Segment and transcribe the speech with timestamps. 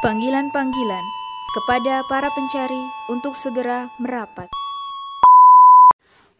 [0.00, 1.04] Panggilan-panggilan
[1.52, 4.48] kepada para pencari untuk segera merapat.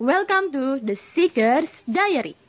[0.01, 2.41] Welcome to The Seeker's Diary.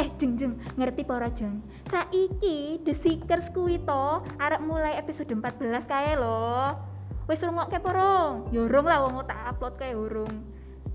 [0.00, 1.60] Eh jeng jeng ngerti para jeng
[1.92, 5.44] Saiki The Seekers kuwi to arek mulai episode 14
[5.84, 6.95] kae lho
[7.26, 10.46] Wis rungokke porong Yorong lah wong tak upload kae urung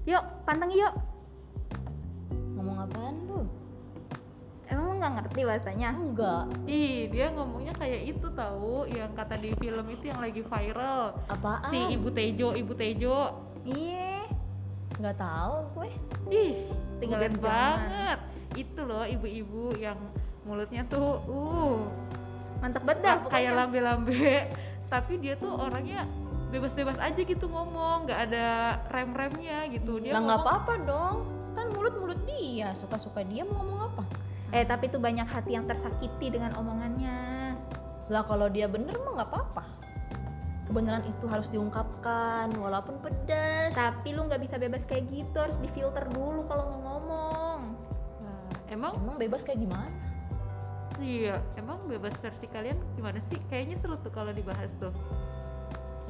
[0.08, 0.96] Yuk panteng yuk
[2.56, 3.42] Ngomong apaan lu?
[4.72, 5.90] Emang nggak ngerti bahasanya?
[5.92, 6.48] Enggak.
[6.64, 11.12] Ih, dia ngomongnya kayak itu tahu yang kata di film itu yang lagi viral.
[11.28, 11.68] Apaan?
[11.68, 13.18] Si Ibu Tejo, Ibu Tejo.
[13.68, 14.24] Iya
[15.02, 15.90] Nggak tahu gue.
[16.30, 16.54] Ih,
[17.02, 17.34] zaman.
[17.42, 18.20] banget.
[18.54, 19.98] Itu loh ibu-ibu yang
[20.46, 21.82] mulutnya tuh uh
[22.62, 24.46] Mantep banget dah kayak lambe-lambe.
[24.94, 26.06] Tapi dia tuh orangnya
[26.52, 28.48] bebas-bebas aja gitu ngomong, nggak ada
[28.92, 30.04] rem-remnya gitu.
[30.04, 31.18] Dia Lah nggak apa-apa dong.
[31.56, 34.04] Kan mulut-mulut dia, suka-suka dia mau ngomong apa?
[34.52, 37.56] Eh tapi tuh banyak hati yang tersakiti dengan omongannya
[38.12, 39.64] Lah kalau dia bener mah nggak apa-apa.
[40.68, 43.72] Kebenaran itu harus diungkapkan walaupun pedas.
[43.72, 47.60] Tapi lu nggak bisa bebas kayak gitu Harus difilter dulu kalau mau ngomong
[48.24, 49.92] Nah, emang Emang bebas kayak gimana?
[51.02, 53.40] iya, emang bebas versi kalian gimana sih?
[53.50, 54.94] Kayaknya seru tuh kalau dibahas tuh.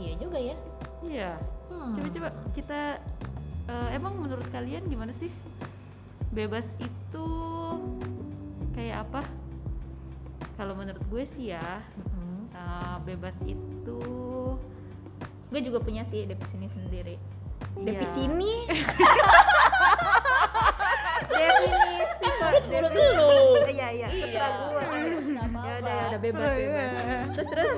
[0.01, 0.55] Iya juga ya.
[1.01, 1.31] Iya.
[1.67, 1.93] Hmm.
[1.93, 2.81] coba-coba kita
[3.65, 5.31] eh, emang menurut kalian gimana sih
[6.29, 7.27] bebas itu
[8.71, 9.21] kayak apa
[10.53, 12.51] kalau menurut gue sih ya Mm-mm.
[12.51, 14.01] eh, bebas itu
[15.47, 17.15] Gue juga punya sih definisi sendiri
[17.73, 17.99] Iya.
[17.99, 18.67] Definisi
[21.23, 23.15] Definisi kok Menurut definisi.
[23.15, 23.31] lu.
[23.71, 24.81] Iya iya terserah gue
[25.61, 26.91] ya udah ya udah bebas bebas
[27.31, 27.73] terus terus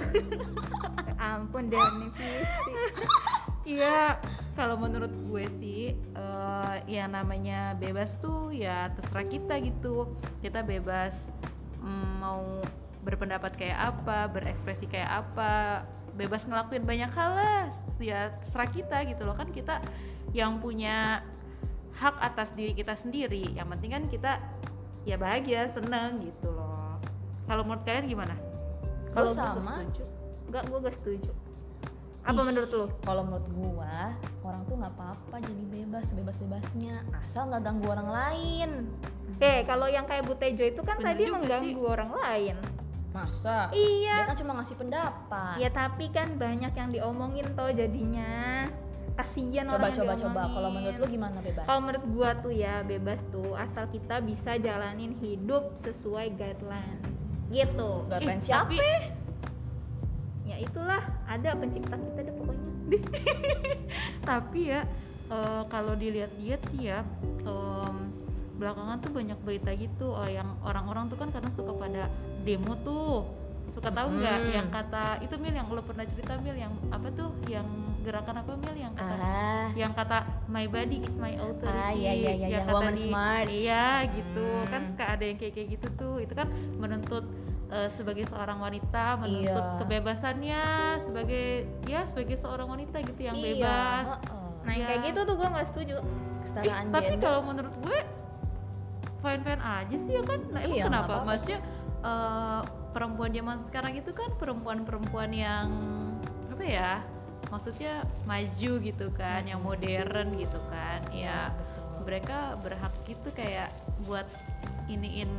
[1.43, 2.23] ampun definisi
[3.63, 4.19] Iya,
[4.59, 10.11] kalau menurut gue sih eh, yang namanya bebas tuh ya terserah kita gitu.
[10.43, 11.31] Kita bebas
[11.79, 12.59] mm, mau
[13.07, 15.83] berpendapat kayak apa, berekspresi kayak apa,
[16.19, 17.63] bebas ngelakuin banyak hal lah.
[18.03, 19.79] Ya terserah kita gitu loh kan kita
[20.35, 21.23] yang punya
[21.95, 23.47] hak atas diri kita sendiri.
[23.55, 24.31] Yang penting kan kita
[25.07, 26.99] ya bahagia, seneng gitu loh.
[27.47, 28.35] Kalau menurut kalian gimana?
[29.15, 30.12] Kalau sama, setuju.
[30.53, 31.31] Enggak, gue gak setuju.
[32.23, 32.85] Apa menurut lu?
[33.01, 34.15] kalau menurut gua
[34.45, 38.69] orang tuh nggak apa-apa jadi bebas bebas bebasnya asal nggak ganggu orang lain
[39.41, 42.55] Eh, kalau yang kayak Bu Tejo itu kan Bener tadi mengganggu orang lain.
[43.11, 44.17] masa dia Iya.
[44.23, 48.71] kan cuma ngasih pendapat Ya tapi kan banyak yang diomongin toh jadinya.
[49.13, 52.53] Kasihan coba orang yang coba coba kalau menurut lu gimana bebas Kalau menurut gua tuh
[52.53, 57.11] ya bebas tuh asal kita bisa jalanin hidup sesuai guidelines.
[57.49, 57.89] Gitu.
[58.07, 59.21] guideline Ih, siapa tapi-
[60.63, 62.67] itulah ada pencipta kita deh pokoknya.
[64.23, 64.81] tapi ya
[65.27, 67.03] eh, kalau dilihat-lihat sih ya
[67.41, 67.95] em,
[68.53, 72.07] belakangan tuh banyak berita gitu eh, yang orang-orang tuh kan kadang suka pada
[72.41, 73.27] demo tuh
[73.69, 74.51] suka tahu nggak Hmm.
[74.53, 77.65] yang kata itu mil yang lo pernah cerita mil yang apa tuh yang
[77.99, 82.11] gerakan apa mil yang kata ah yang kata my body is my authority Ah, iya,
[82.13, 83.47] iya, iya, yang kata woman smart.
[83.49, 84.89] iya gitu kan Hmm.
[84.91, 87.25] suka ada yang kayak kayak gitu tuh itu kan menuntut
[87.73, 89.77] eh, sebagai seorang wanita menuntut Iya.
[89.81, 90.63] kebebasannya
[91.01, 91.45] sebagai
[91.83, 94.41] ya sebagai seorang wanita gitu yang Iya, bebas heeh.
[94.63, 94.87] Nah, yang Ya.
[94.87, 95.95] kayak gitu tuh gua nggak setuju.
[96.39, 97.99] Kesetaraan tapi kalau menurut gue
[99.19, 101.59] fine fine aja sih ya kan nah emang Iya, kenapa apa-apa maksudnya
[102.03, 102.61] eh,
[102.91, 105.67] perempuan zaman sekarang itu kan perempuan-perempuan yang
[106.51, 106.91] apa ya
[107.47, 112.03] maksudnya maju gitu kan yang modern gitu kan ya betul.
[112.03, 113.71] mereka berhak gitu kayak
[114.03, 114.27] buat
[114.85, 115.31] iniin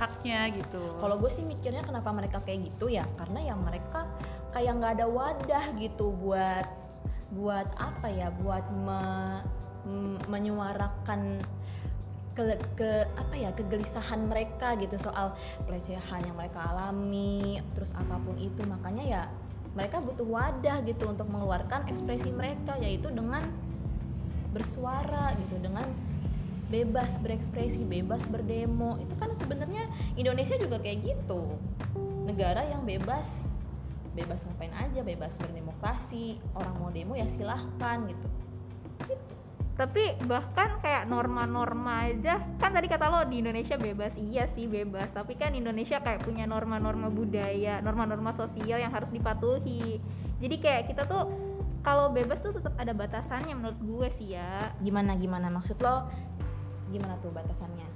[0.00, 0.80] haknya gitu.
[0.96, 3.04] Kalau gue sih mikirnya kenapa mereka kayak gitu ya?
[3.20, 4.08] Karena yang mereka
[4.56, 6.64] kayak nggak ada wadah gitu buat
[7.36, 8.32] buat apa ya?
[8.40, 9.44] Buat me-
[10.24, 11.44] menyuarakan
[12.32, 13.52] ke, ke apa ya?
[13.52, 15.36] Kegelisahan mereka gitu soal
[15.68, 18.64] pelecehan yang mereka alami terus apa pun itu.
[18.64, 19.22] Makanya ya
[19.76, 23.44] mereka butuh wadah gitu untuk mengeluarkan ekspresi mereka yaitu dengan
[24.50, 25.86] bersuara gitu dengan
[26.70, 28.96] bebas berekspresi, bebas berdemo.
[29.02, 31.58] Itu kan sebenarnya Indonesia juga kayak gitu.
[32.24, 33.50] Negara yang bebas
[34.10, 36.38] bebas ngapain aja, bebas berdemokrasi.
[36.54, 38.26] Orang mau demo ya silahkan gitu.
[39.10, 39.34] Gitu.
[39.74, 45.08] Tapi bahkan kayak norma-norma aja kan tadi kata lo di Indonesia bebas iya sih bebas
[45.08, 49.96] tapi kan Indonesia kayak punya norma-norma budaya norma-norma sosial yang harus dipatuhi
[50.36, 51.32] jadi kayak kita tuh
[51.80, 56.12] kalau bebas tuh tetap ada batasannya menurut gue sih ya Gimana gimana maksud lo?
[56.90, 57.88] Gimana tuh batasannya?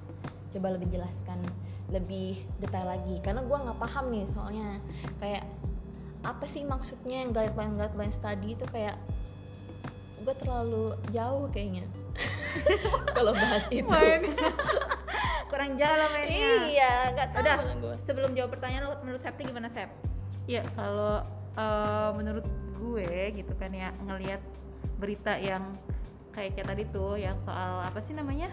[0.54, 1.42] Coba lebih jelaskan
[1.92, 4.80] lebih detail lagi karena gua nggak paham nih soalnya
[5.20, 5.44] kayak
[6.24, 8.96] apa sih maksudnya yang guideline guidelines tadi itu kayak
[10.24, 11.84] gue terlalu jauh kayaknya
[13.16, 13.84] kalau bahas itu
[15.52, 17.56] kurang jalan mainnya iya nggak tahu Udah.
[17.76, 19.92] gue sebelum jawab pertanyaan menurut Septi gimana Sep?
[20.48, 21.20] Ya kalau
[21.60, 22.46] eh, menurut
[22.80, 24.40] gue gitu kan ya ngelihat
[24.96, 25.76] berita yang
[26.32, 28.48] kayak kayak tadi tuh yang soal apa sih namanya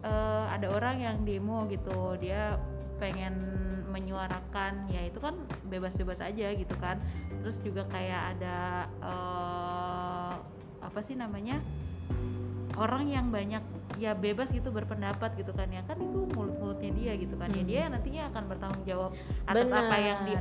[0.00, 2.56] Eh, ada orang yang demo gitu dia
[2.96, 3.36] pengen
[3.92, 5.36] menyuarakan ya itu kan
[5.68, 6.96] bebas-bebas aja gitu kan
[7.44, 10.32] terus juga kayak ada eh,
[10.80, 11.60] apa sih namanya
[12.80, 13.60] orang yang banyak
[14.00, 17.68] ya bebas gitu berpendapat gitu kan ya kan itu mulut-mulutnya dia gitu kan ya Hmm.
[17.68, 19.12] dia nantinya akan bertanggung jawab
[19.44, 20.34] atas apa yang di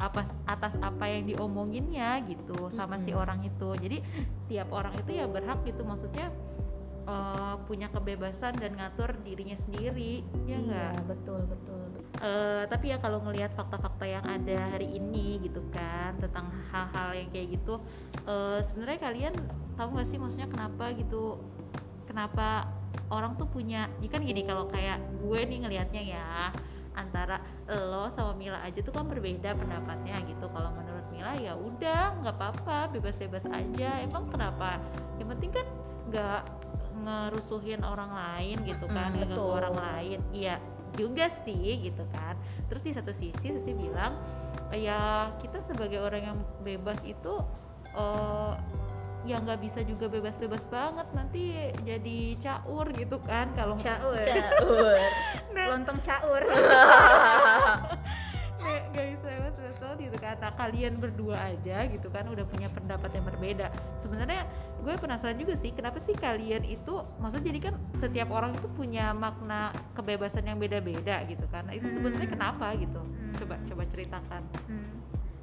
[0.00, 3.20] apa atas apa yang diomonginnya gitu sama si Mm-mm.
[3.20, 3.98] orang itu jadi
[4.48, 6.32] tiap orang itu ya berhak gitu maksudnya
[7.04, 11.84] eh, punya kebebasan dan ngatur dirinya sendiri ya enggak iya betul betul.
[12.22, 17.28] Eh, tapi ya kalau ngelihat fakta-fakta yang ada hari ini gitu kan tentang hal-hal yang
[17.34, 17.82] kayak gitu
[18.24, 19.34] eh, sebenarnya kalian
[19.74, 21.42] tahu nggak sih maksudnya kenapa gitu?
[22.06, 22.70] Kenapa
[23.10, 26.54] orang tuh punya ya kan gini kalau kayak gue nih ngelihatnya ya
[26.94, 30.46] antara lo sama Mila aja tuh kan berbeda pendapatnya gitu.
[30.46, 33.98] Kalau menurut Mila ya udah nggak apa-apa bebas-bebas aja.
[33.98, 34.78] Emang kenapa?
[35.18, 35.66] Yang penting kan
[36.06, 36.40] nggak
[37.04, 39.58] ngerusuhin orang lain gitu kan Mm, ngeganggu betul.
[39.60, 40.56] orang lain iya
[40.94, 42.34] juga sih gitu kan
[42.66, 44.16] terus di satu sisi Susi bilang
[44.70, 47.34] ya kita sebagai orang yang bebas itu
[47.94, 48.52] eh
[49.24, 54.20] ya nggak bisa juga bebas-bebas banget nanti jadi caur gitu kan kalau Caur.
[54.28, 55.00] Caur.
[55.54, 56.42] Lontong caur.
[60.38, 63.66] nah kalian berdua aja gitu kan udah punya pendapat yang berbeda
[64.00, 64.46] sebenarnya
[64.84, 69.16] gue penasaran juga sih kenapa sih kalian itu maksudnya jadi kan setiap orang itu punya
[69.16, 72.36] makna kebebasan yang beda-beda gitu kan itu sebenarnya Hmm.
[72.36, 73.34] kenapa gitu Hmm.
[73.40, 74.94] coba coba ceritakan Hmm.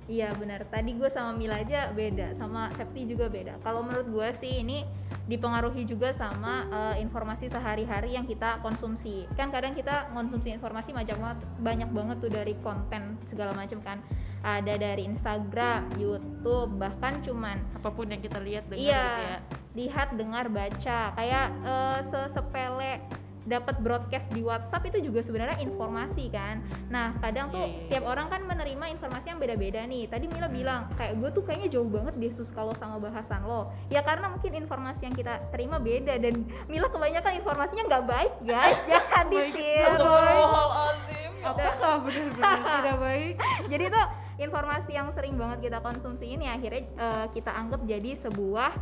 [0.09, 0.65] Iya benar.
[0.67, 3.61] Tadi gue sama Mila aja beda, sama Septi juga beda.
[3.63, 4.83] Kalau menurut gue sih ini
[5.29, 9.29] dipengaruhi juga sama eh, informasi sehari-hari yang kita konsumsi.
[9.39, 14.03] Kan kadang kita konsumsi informasi banyak banget, banyak banget tuh dari konten segala macam kan.
[14.41, 19.05] Ada dari Instagram, YouTube, bahkan cuman apa pun yang kita lihat dengar Iya.
[19.05, 19.39] gitu ya
[19.71, 21.15] lihat, dengar, baca.
[21.15, 22.99] Kayak eh, sesepele
[23.41, 26.59] dapat broadcast di WhatsApp itu juga sebenarnya informasi kan.
[26.87, 30.05] Nah, kadang tuh Iya, iya, tiap orang kan menerima informasi yang beda-beda nih.
[30.05, 30.53] Tadi Mila Hmm.
[30.53, 33.71] bilang kayak gue tuh kayaknya jauh banget deh sus kalau sama bahasan lo.
[33.87, 38.77] Ya karena mungkin informasi yang kita terima beda dan Mila kebanyakan informasinya nggak baik guys.
[38.91, 39.85] Jangan ditiru.
[39.87, 41.57] Astagfirullahaladzim ya Allah.
[41.57, 43.33] apakah benar-benar tidak baik
[43.73, 44.05] jadi tuh
[44.41, 48.73] informasi yang sering banget kita konsumsi ini akhirnya eh, kita anggap jadi sebuah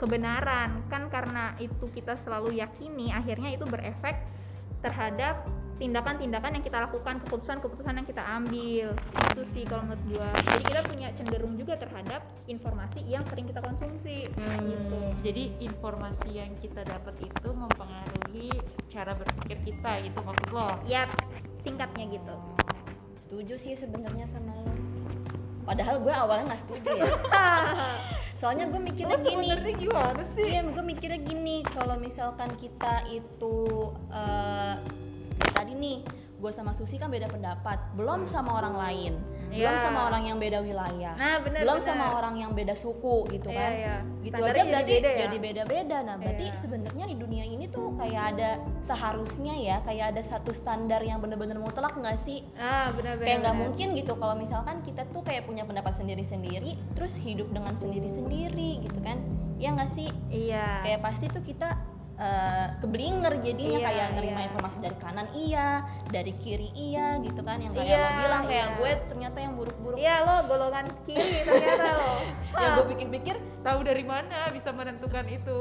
[0.00, 0.88] kebenaran.
[0.88, 4.16] Kan karena itu kita selalu yakini akhirnya itu berefek
[4.80, 5.44] terhadap
[5.76, 8.96] tindakan-tindakan yang kita lakukan keputusan-keputusan yang kita ambil.
[9.36, 10.28] Itu sih kalau menurut gua.
[10.40, 14.28] Jadi kita punya cenderung juga terhadap informasi yang sering kita konsumsi.
[14.66, 15.00] Gitu.
[15.26, 18.50] jadi informasi yang kita dapat itu mempengaruhi
[18.88, 20.80] cara berpikir kita itu maksud lo?
[20.88, 21.04] Ya
[21.60, 22.36] singkatnya gitu.
[23.26, 24.75] Setuju sih sebenarnya sama lo
[25.66, 27.10] padahal gue awalnya nggak setuju ya.
[28.40, 29.50] Soalnya gue mikirnya gini.
[29.74, 31.66] gimana iya gue mikirnya gini.
[31.66, 34.74] Kalau misalkan kita itu eh,
[35.50, 35.98] tadi nih
[36.38, 37.82] gue sama Susi kan beda pendapat.
[37.98, 39.14] Belum sama orang lain
[39.46, 39.78] belum Iya.
[39.78, 41.88] sama orang yang beda wilayah nah benar belum benar.
[41.88, 43.96] sama orang yang beda suku gitu Iya, kan iya.
[44.20, 45.18] gitu Standarnya aja jadi berarti beda ya?
[45.18, 46.56] jadi beda-beda nah berarti Iya.
[46.56, 51.56] sebenarnya di dunia ini tuh kayak ada seharusnya ya kayak ada satu standar yang bener-bener
[51.56, 55.44] mutlak nggak sih ah benar benar kayak nggak mungkin gitu kalau misalkan kita tuh kayak
[55.44, 59.18] punya pendapat sendiri-sendiri terus hidup dengan sendiri-sendiri gitu kan
[59.56, 61.74] ya nggak sih iya kayak pasti tuh kita
[62.16, 64.46] eh, keblinger jadinya Iya, kayak nerima iya.
[64.48, 65.68] informasi dari kanan iya
[66.08, 68.76] dari kiri iya gitu kan yang kayak Iya, lo bilang kayak iya.
[68.78, 72.12] gue ternyata yang buruk-buruk Iya lo golongan kiri ternyata lo.
[72.62, 75.58] ya gue pikir-pikir tahu dari mana bisa menentukan itu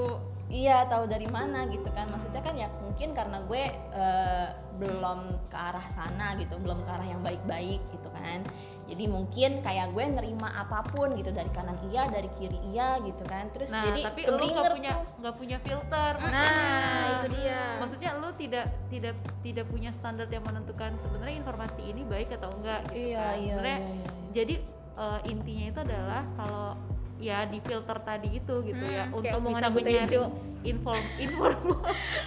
[0.50, 4.48] iya tahu dari mana gitu kan maksudnya kan ya mungkin karena gue eh,
[4.78, 8.46] belum ke arah sana gitu belum ke arah yang baik-baik gitu kan
[8.86, 13.26] jadi mungkin kayak gue nerima apa pun gitu dari kanan iya dari kiri iya gitu
[13.26, 17.10] kan terus nah jadi tapi lu nggak punya nggak punya filter Nah makanya.
[17.10, 17.62] itu dia.
[17.82, 22.86] maksudnya lu tidak tidak tidak punya standar yang menentukan sebenarnya informasi ini baik atau enggak
[22.94, 24.10] gitu iya kan iya, sebenarnya iya, iya.
[24.38, 24.56] jadi
[24.96, 26.68] eh, intinya itu adalah kalau
[27.16, 30.26] ya di filter tadi itu gitu ya Hmm, kayak untuk bisa menyaring
[30.66, 31.62] inform inform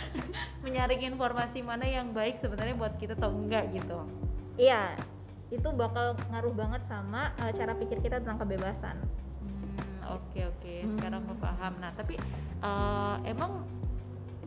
[0.64, 3.98] menyaring informasi mana yang baik sebenarnya buat kita atau enggak gitu.
[4.56, 4.96] Iya
[5.48, 8.96] itu bakal ngaruh banget sama eh, cara pikir kita tentang kebebasan.
[9.40, 10.74] Hmm, oke oke.
[10.96, 11.72] Sekarang gue paham.
[11.80, 12.16] Nah tapi
[12.64, 13.64] eh, emang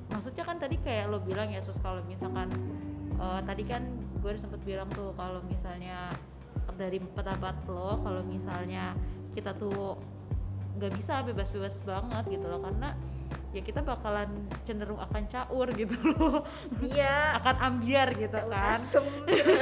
[0.09, 2.49] maksudnya kan tadi kayak lo bilang ya sus kalau misalkan
[3.17, 3.85] eh, tadi kan
[4.21, 6.13] gue sempet bilang tuh kalau misalnya
[6.77, 8.93] dari pendapat lo kalau misalnya
[9.33, 9.97] kita tuh
[10.81, 12.97] nggak bisa bebas-bebas banget gitu loh karena
[13.53, 16.41] ya kita bakalan cenderung akan caur gitu loh.
[16.81, 17.35] Iya.
[17.37, 18.79] Akan ambiar gitu kan.
[18.79, 19.05] asem.
[19.27, 19.61] Terus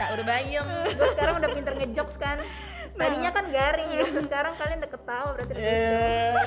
[0.00, 0.66] Caur bayem.
[0.96, 2.42] gue sekarang udah pinter ngejokes kan.
[2.96, 5.96] Tadinya kan garing gitu sekarang kalian udah ketawa berarti udah lucu.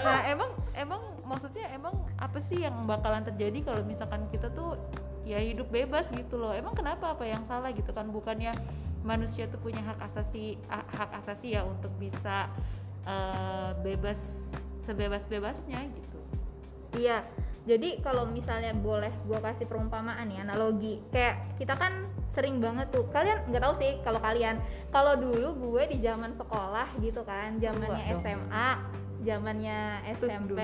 [0.04, 4.76] nah emang emang maksudnya emang apa sih yang bakalan terjadi kalau misalkan kita tuh
[5.24, 6.52] ya hidup bebas gitu loh?
[6.52, 8.10] Emang kenapa apa yang salah gitu kan?
[8.12, 8.54] Bukannya
[9.06, 12.50] manusia tuh punya hak asasi hak asasi ya untuk bisa
[13.08, 14.20] eh, bebas
[14.84, 16.20] sebebas-bebasnya gitu
[16.94, 17.26] Iya,
[17.66, 22.06] jadi kalau misalnya boleh gue kasih perumpamaan nih, analogi, kayak kita kan
[22.38, 24.62] sering banget tuh, kalian nggak tahu sih kalau kalian,
[24.94, 28.20] kalau dulu gue di zaman sekolah gitu kan, zamannya.
[28.22, 28.70] SMA,
[29.26, 29.80] zamannya
[30.22, 30.60] SMP,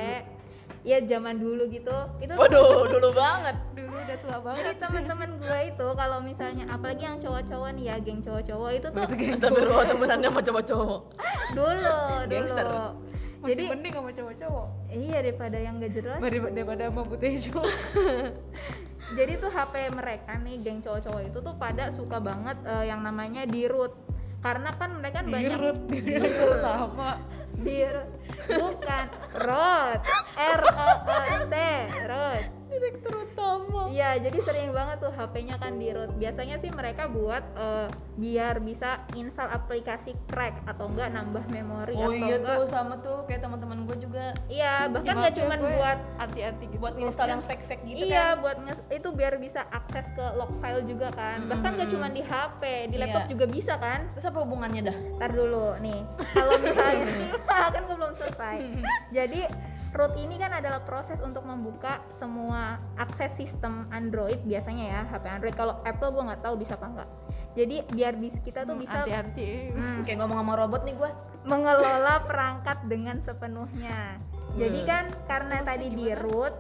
[0.82, 3.56] ya zaman dulu gitu, itu tuh- Waduh, dulu banget.
[3.72, 7.96] dulu udah tua jadi banget teman-teman gue itu kalau misalnya apalagi yang cowok-cowok nih ya,
[7.98, 11.02] geng cowok-cowok itu tuh Astagfirullah temenannya sama cowok-cowok.
[11.52, 12.66] dulu, Gangster.
[12.66, 12.88] dulu.
[13.40, 16.20] masih Jadi mending sama cowok-cowok iya daripada yang gak jelas.
[16.20, 17.60] daripada daripada sama butejo
[19.18, 23.48] jadi tuh HP mereka nih geng cowok-cowok itu tuh pada suka banget eh, yang namanya
[23.48, 23.96] di root
[24.40, 27.10] karena kan mereka kan banyak dirut dirut pertama
[27.64, 27.84] di
[28.48, 29.06] bukan.
[29.40, 30.00] Root
[30.36, 31.56] R O O T
[32.08, 33.90] root Direktur utama.
[33.90, 36.14] iya jadi sering banget tuh HP-nya kan di root.
[36.16, 42.08] Biasanya sih mereka buat eh, biar bisa install aplikasi crack atau enggak nambah memori Oh
[42.08, 42.58] atau iya enggak.
[42.58, 44.26] tuh sama tuh kayak teman-teman gue juga.
[44.48, 46.78] Iya bahkan nggak cuman buat anti-anti gitu.
[46.78, 48.42] buat install yang fake-fake gitu iya kan.
[48.42, 48.58] buat
[48.90, 51.50] itu biar bisa akses ke log file juga kan.
[51.50, 53.32] Bahkan gak cuma di HP di laptop Iya.
[53.32, 54.00] juga bisa kan.
[54.14, 54.98] Terus apa hubungannya dah?
[55.18, 56.00] ntar dulu nih.
[56.32, 57.06] Kalau misalnya
[57.74, 58.56] kan gue belum selesai.
[59.10, 59.42] Jadi
[59.90, 65.56] root ini kan adalah proses untuk membuka semua akses sistem Android biasanya ya HP Android
[65.58, 67.10] kalau Apple gue nggak tahu bisa apa enggak
[67.58, 71.12] jadi biar bis kita tuh bisa anti-anti hmm, Kayak ngomong sama robot nih gue.
[71.40, 74.20] mengelola perangkat dengan sepenuhnya.
[74.54, 74.90] Jadi Hmm.
[74.92, 76.52] kan karena tadi di root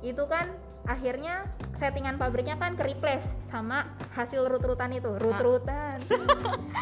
[0.00, 5.98] itu kan akhirnya settingan pabriknya kan ke replace sama hasil root-rootan itu, root-rootan.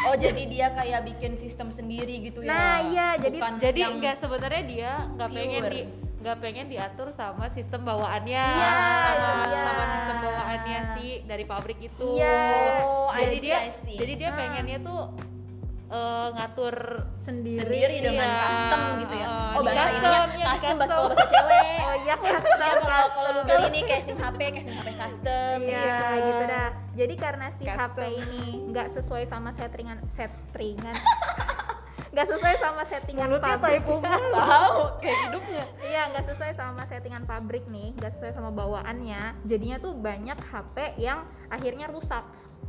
[0.00, 2.48] Oh jadi dia kayak bikin sistem sendiri gitu ya?
[2.48, 5.80] Nah, iya, jadi- Bukan jadi enggak sebenarnya dia nggak pengen di
[6.18, 9.62] nggak pengen diatur sama sistem bawaannya Iya, sama, iya.
[9.62, 12.38] sama sistem bawaannya sih dari pabrik itu Iya.
[12.80, 13.96] Oh, I jadi see, dia I see.
[13.96, 14.36] jadi dia Ah.
[14.36, 15.00] pengennya tuh
[15.88, 16.74] eh, ngatur
[17.18, 17.58] sendiri.
[17.58, 18.42] sendiri dengan Iya.
[18.44, 19.26] custom gitu ya.
[19.26, 21.64] Uh, Oh bahasa custom, ininya ya, custom bahasa kalau bahasa cewek.
[21.88, 22.58] Oh iya Iya, custom.
[22.84, 25.56] kalau kalau lu beli nih casing HP, casing HP custom.
[25.60, 25.88] Iya
[26.20, 26.68] gitu dah.
[26.94, 27.80] Jadi karena si Custom.
[27.80, 30.96] HP ini nggak sesuai sama settingan settingan
[32.08, 33.84] nggak sesuai sama settingan pabrik.
[34.34, 35.64] Tahu kayak hidupnya.
[35.82, 39.44] Iya, nggak sesuai sama settingan pabrik nih, nggak sesuai sama bawaannya.
[39.44, 42.24] Jadinya tuh banyak HP yang akhirnya rusak,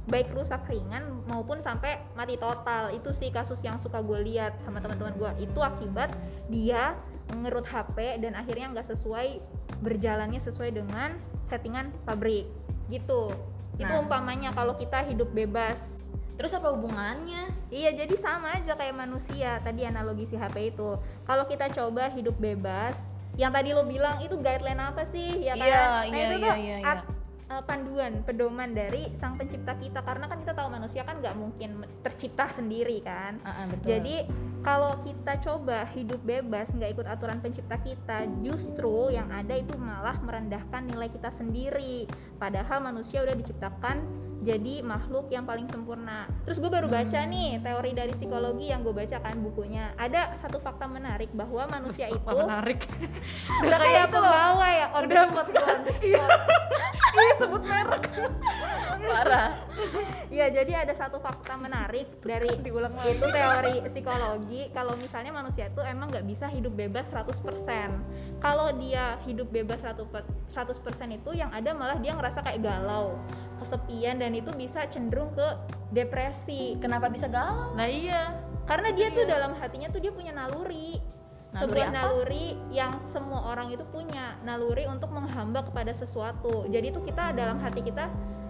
[0.10, 2.89] baik rusak ringan maupun sampai mati total.
[2.89, 5.31] Itu sih kasus yang suka gue lihat sama teman-teman gue.
[5.46, 6.10] Itu akibat
[6.50, 6.98] dia
[7.29, 9.38] ngerut HP dan akhirnya nggak sesuai
[9.86, 11.13] berjalannya sesuai dengan
[11.46, 12.50] settingan pabrik.
[12.89, 13.31] Gitu.
[13.77, 14.01] Itu Nah.
[14.01, 16.01] umpamanya kalau kita hidup bebas.
[16.39, 17.51] Terus apa hubungannya?
[17.67, 19.60] Iya, jadi sama aja kayak manusia.
[19.60, 20.96] Tadi analogi si HP itu.
[21.27, 22.96] Kalau kita coba hidup bebas,
[23.36, 25.43] yang tadi lo bilang itu guideline apa sih?
[25.43, 25.67] Ya kan?
[25.67, 27.08] Iya, nah, iya, itu iya, tuh iya, at-
[27.50, 30.06] eh, panduan, pedoman dari sang pencipta kita.
[30.06, 33.41] Karena kan kita tahu manusia kan nggak mungkin tercipta sendiri kan.
[33.41, 33.89] Ah, ah, betul.
[33.89, 34.15] Jadi
[34.62, 40.20] kalau kita coba hidup bebas, nggak ikut aturan pencipta kita, justru yang ada itu malah
[40.20, 42.06] merendahkan nilai kita sendiri.
[42.36, 46.27] Padahal manusia udah diciptakan jadi makhluk yang paling sempurna.
[46.48, 49.91] Terus gue baru baca nih teori dari psikologi yang gue baca kan bukunya.
[50.00, 52.79] Ada satu fakta menarik bahwa manusia Apa itu menarik
[53.67, 56.29] udah kayak ke bawah ya, on the spot on the spot.
[57.19, 58.03] iya sebut merek
[59.00, 59.51] parah.
[60.29, 65.67] Iya, jadi ada satu fakta menarik dari diulang lagi itu teori psikologi kalau misalnya manusia
[65.67, 67.41] itu emang nggak bisa hidup bebas 100%
[68.39, 69.98] kalau dia hidup bebas 100%
[71.10, 73.17] itu yang ada malah dia ngerasa kayak galau
[73.60, 75.48] kesepian dan itu bisa cenderung ke
[75.92, 76.80] depresi.
[76.80, 77.75] Kenapa bisa galau?
[77.75, 78.34] nah iya.
[78.66, 81.01] Karena dia tuh dalam hatinya tuh dia punya naluri.
[81.50, 81.96] Naluri sebuah apa?
[81.98, 84.38] naluri yang semua orang itu punya.
[84.46, 86.70] Naluri untuk menghamba kepada sesuatu.
[86.70, 88.06] Jadi tuh kita dalam hati kita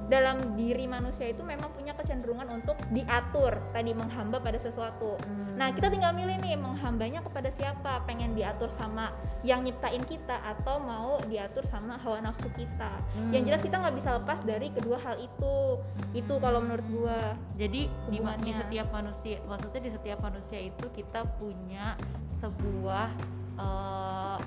[0.10, 5.22] dalam diri manusia itu memang punya kecenderungan untuk diatur tadi menghamba pada sesuatu.
[5.54, 8.01] Nah kita tinggal milih nih menghambanya kepada siapa?
[8.10, 9.13] Pengen diatur sama
[9.46, 12.89] yang nyiptain kita atau mau diatur sama hawa nafsu kita.
[13.30, 15.78] Yang jelas kita nggak bisa lepas dari kedua hal itu.
[16.18, 17.38] Itu kalau menurut gua.
[17.62, 21.94] Jadi di, di setiap manusia maksudnya di setiap manusia itu kita punya
[22.34, 23.08] sebuah
[23.62, 24.39] eh,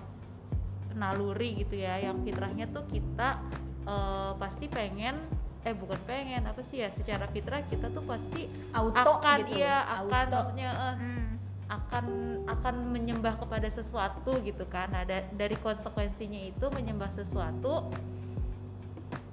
[0.99, 3.39] naluri gitu ya yang fitrahnya tuh kita
[3.87, 8.99] eh, pasti pengen eh bukan pengen apa sih ya secara fitrah kita tuh pasti Auto
[9.17, 9.57] akan gitu.
[9.57, 10.37] iya akan Auto.
[10.37, 11.31] maksudnya eh, Hmm.
[11.69, 12.05] akan
[12.47, 17.89] akan menyembah kepada sesuatu gitu kan nah da- dari konsekuensinya itu menyembah sesuatu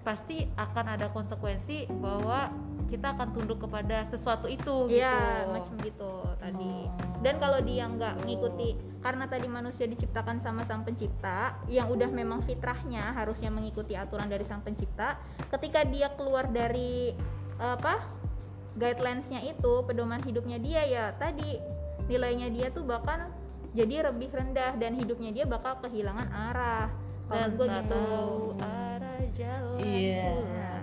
[0.10, 2.50] pasti akan ada konsekuensi bahwa
[2.90, 6.74] kita akan tunduk kepada sesuatu itu Iya, gitu macam gitu tadi.
[6.90, 8.26] Oh, Dan kalau dia nggak gitu.
[8.26, 8.70] ngikuti
[9.06, 14.42] karena tadi manusia diciptakan sama sang pencipta yang udah memang fitrahnya harusnya mengikuti aturan dari
[14.42, 15.22] sang pencipta,
[15.54, 17.14] ketika dia keluar dari
[17.62, 18.18] apa?
[18.80, 21.60] guidelines-nya itu, pedoman hidupnya dia ya tadi
[22.08, 23.28] nilainya dia tuh bahkan
[23.76, 26.88] jadi lebih rendah dan hidupnya dia bakal kehilangan arah.
[27.32, 27.94] Dan gue tak gitu.
[27.94, 30.26] tahu arah jalan Iya.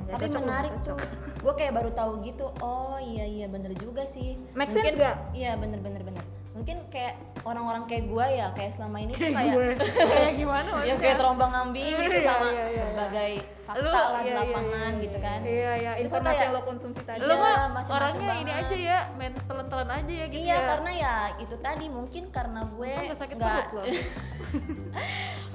[0.01, 0.99] Nggak Tapi menarik tuh.
[1.37, 2.47] Gue kayak baru tahu gitu.
[2.61, 4.39] Oh iya iya bener juga sih.
[4.53, 5.17] Make sense Mungkin nggak?
[5.33, 6.25] Iya bener bener bener.
[6.53, 10.97] Mungkin kayak orang-orang kayak gue ya kayak selama ini tuh kayak kayak gimana yang maksudnya?
[10.99, 12.85] kayak terombang ambing gitu Iya, sama iya, iya, iya.
[12.89, 15.27] berbagai fakta Lu, lah di iya, iya, lapangan iya, gitu iya.
[15.27, 15.39] kan.
[15.45, 17.21] Iya, iya, Itu informasi kayak- yang lo konsumsi tadi.
[17.21, 18.65] lu Iya, mah macem-macem orangnya ini banget.
[18.65, 22.61] aja ya main telan-telan aja ya gitu Iya ya karena ya itu tadi mungkin karena
[22.65, 23.83] gue nggak sakit nggak perut lo.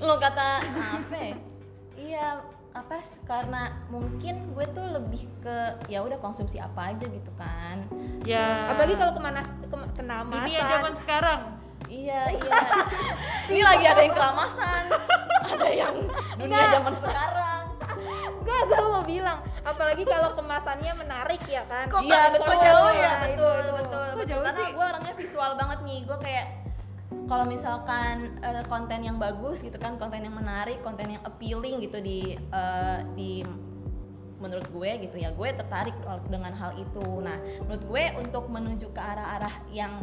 [0.02, 0.50] lo kata
[0.98, 1.36] apa ya?
[1.94, 2.28] iya
[2.72, 5.58] apa karena mungkin gue tuh lebih ke
[5.92, 7.84] ya udah konsumsi apa aja gitu kan.
[8.24, 8.58] Ya.
[8.72, 9.44] Apalagi kalau ke mana
[9.94, 11.42] kena masan ini ya zaman sekarang.
[11.92, 12.52] Iya iya.
[13.52, 14.84] Ini lagi ada yang keramasan
[15.52, 15.96] ada yang
[16.40, 17.64] dunia zaman sekarang.
[18.42, 19.40] Gue gue mau bilang.
[19.62, 21.86] Apalagi kalau kemasannya menarik ya kan?
[22.02, 22.58] Iya Kok betul.
[22.66, 23.72] jauh ya betul itu.
[23.78, 24.30] betul Kok betul.
[24.32, 26.00] jauh karena gue orangnya visual banget nih.
[26.08, 26.46] Gue kayak
[27.28, 32.00] kalau misalkan eh, konten yang bagus gitu kan konten yang menarik konten yang appealing gitu
[32.00, 33.44] di eh, di
[34.42, 35.94] menurut gue gitu ya gue tertarik
[36.28, 37.06] dengan hal itu.
[37.22, 40.02] Nah menurut gue untuk menuju ke arah-arah yang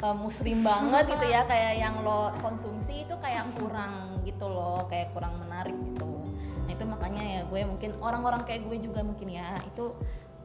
[0.00, 5.12] eh, muslim banget gitu ya kayak yang lo konsumsi itu kayak kurang gitu loh kayak
[5.12, 6.08] kurang menarik gitu.
[6.66, 9.92] Nah itu makanya ya gue mungkin orang-orang kayak gue juga mungkin ya itu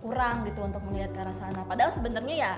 [0.02, 1.62] kurang gitu untuk melihat ke arah sana.
[1.66, 2.54] Padahal sebenarnya ya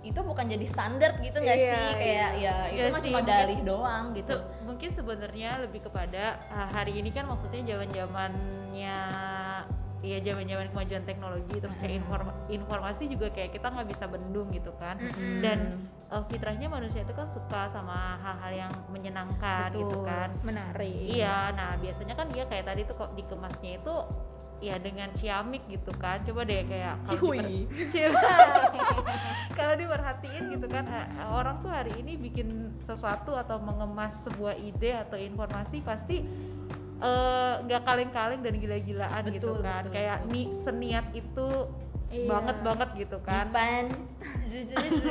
[0.00, 1.92] itu bukan jadi standar gitu nggak Iya, sih?
[1.94, 4.32] kayak ya itu Iya mah sih, cuma dalih doang gitu.
[4.32, 8.98] Se- mungkin sebenarnya lebih kepada ah, hari ini kan maksudnya zaman zamannya
[10.00, 14.48] ya zaman zaman kemajuan teknologi terus kayak inform- informasi juga kayak kita nggak bisa bendung
[14.48, 14.96] gitu kan.
[14.96, 15.44] Mm-mm.
[15.44, 15.58] dan
[16.08, 20.08] eh, fitrahnya manusia itu kan suka sama hal-hal yang menyenangkan gitu Betul.
[20.08, 20.28] kan.
[20.40, 20.96] Menarik.
[21.12, 23.94] Iya nah biasanya kan dia kayak tadi tuh kok dikemasnya itu
[24.60, 27.64] ya dengan ciamik gitu kan coba deh kayak Cihui.
[29.56, 35.00] kalau diperhatiin gitu kan eh, orang tuh hari ini bikin sesuatu atau mengemas sebuah ide
[35.00, 36.22] atau informasi pasti
[37.00, 40.32] eh, nggak kaleng-kaleng dan gila-gilaan gitu kan betul, kayak betul.
[40.32, 41.48] ni seniat itu
[42.10, 42.26] Iya.
[42.26, 43.86] banget banget gitu kan Ipan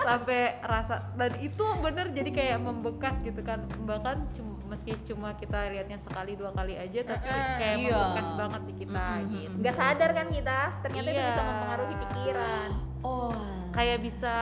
[0.00, 5.66] sampai rasa dan itu bener jadi kayak membekas gitu kan bahkan cum- meski cuma kita
[5.68, 7.58] lihatnya sekali dua kali aja tapi Mm-mm.
[7.58, 7.90] kayak Iya.
[7.90, 9.32] membekas banget di kita Mm-mm.
[9.34, 11.26] gitu nggak sadar kan kita ternyata itu Iya.
[11.26, 12.68] bisa mempengaruhi pikiran
[13.02, 13.34] oh
[13.70, 14.34] kayak bisa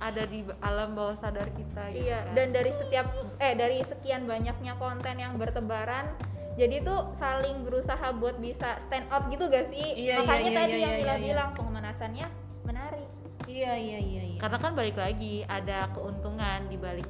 [0.00, 2.32] ada di alam bawah sadar kita gitu iya kan.
[2.32, 3.06] dan dari setiap
[3.36, 6.08] eh dari sekian banyaknya konten yang bertebaran
[6.56, 10.56] jadi tuh saling berusaha buat bisa stand out gitu gak sih Iya, makanya iya, iya,
[10.58, 11.22] tadi iya, yang iya, Mila iya.
[11.22, 12.26] bilang pengemasannya
[12.64, 13.08] menarik
[13.44, 17.08] iya iya iya iya karena kan balik lagi ada keuntungan di balik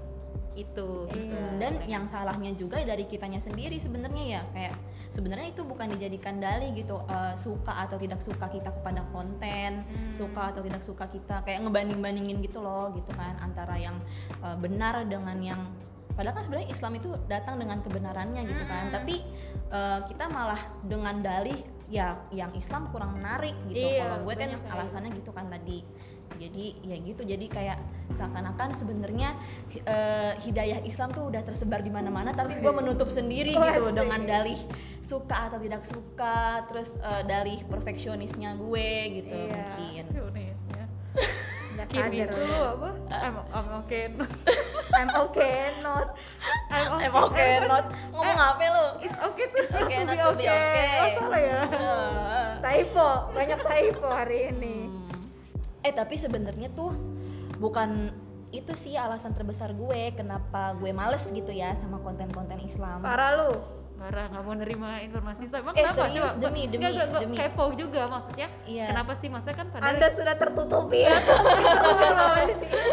[0.61, 1.37] itu gitu.
[1.37, 1.57] Iya.
[1.59, 4.77] dan yang salahnya juga dari kitanya sendiri sebenarnya ya kayak
[5.09, 10.13] sebenarnya itu bukan dijadikan dalih gitu eh, suka atau tidak suka kita kepada konten Hmm.
[10.13, 13.97] suka atau tidak suka kita kayak ngebanding bandingin gitu loh gitu kan antara yang
[14.39, 15.61] eh, benar dengan yang
[16.11, 18.95] padahal kan sebenarnya Islam itu datang dengan kebenarannya gitu kan Hmm.
[18.95, 19.17] tapi
[19.71, 21.57] eh, kita malah dengan dalih
[21.91, 25.83] ya yang Islam kurang menarik gitu Iya, kalau gue kan alasannya gitu kan tadi
[26.39, 27.79] jadi ya gitu jadi kayak
[28.21, 29.33] seakan-akan sebenarnya
[29.81, 33.97] eh, hidayah Islam tuh udah tersebar di mana-mana tapi gue menutup sendiri Oh, gitu asik.
[33.97, 34.61] dengan dalih
[35.01, 39.65] suka atau tidak suka terus eh, dalih perfeksionisnya gue gitu Iya.
[39.65, 40.05] mungkin
[41.71, 42.89] nggak Kim sadar itu apa?
[43.09, 44.05] I'm, I'm okay.
[44.99, 46.07] I'm okay not
[46.69, 47.07] I'm okay.
[47.07, 50.51] em oke not ngomong apa lo It's okay to not be to be okay.
[50.51, 50.93] okay.
[50.99, 51.61] Oh, salah ya.
[51.65, 52.49] Eh.
[52.61, 55.27] typo banyak typo hari ini Hmm.
[55.81, 56.93] Eh tapi sebenarnya tuh
[57.61, 58.09] bukan
[58.51, 62.99] itu sih alasan terbesar gue kenapa gue males gitu ya sama konten-konten Islam.
[63.01, 63.53] parah lu
[63.95, 65.53] Parah nggak mau nerima informasi itu.
[65.53, 66.09] Emang Eh, kenapa?
[66.09, 67.37] serius, Coba, demi, demi, nggak, gua demi.
[67.37, 68.49] kepo juga maksudnya.
[68.65, 68.87] Iya.
[68.89, 69.29] Kenapa sih?
[69.29, 71.17] Maksudnya kan padahal anda sudah tertutupi ya
[72.01, 72.17] enggak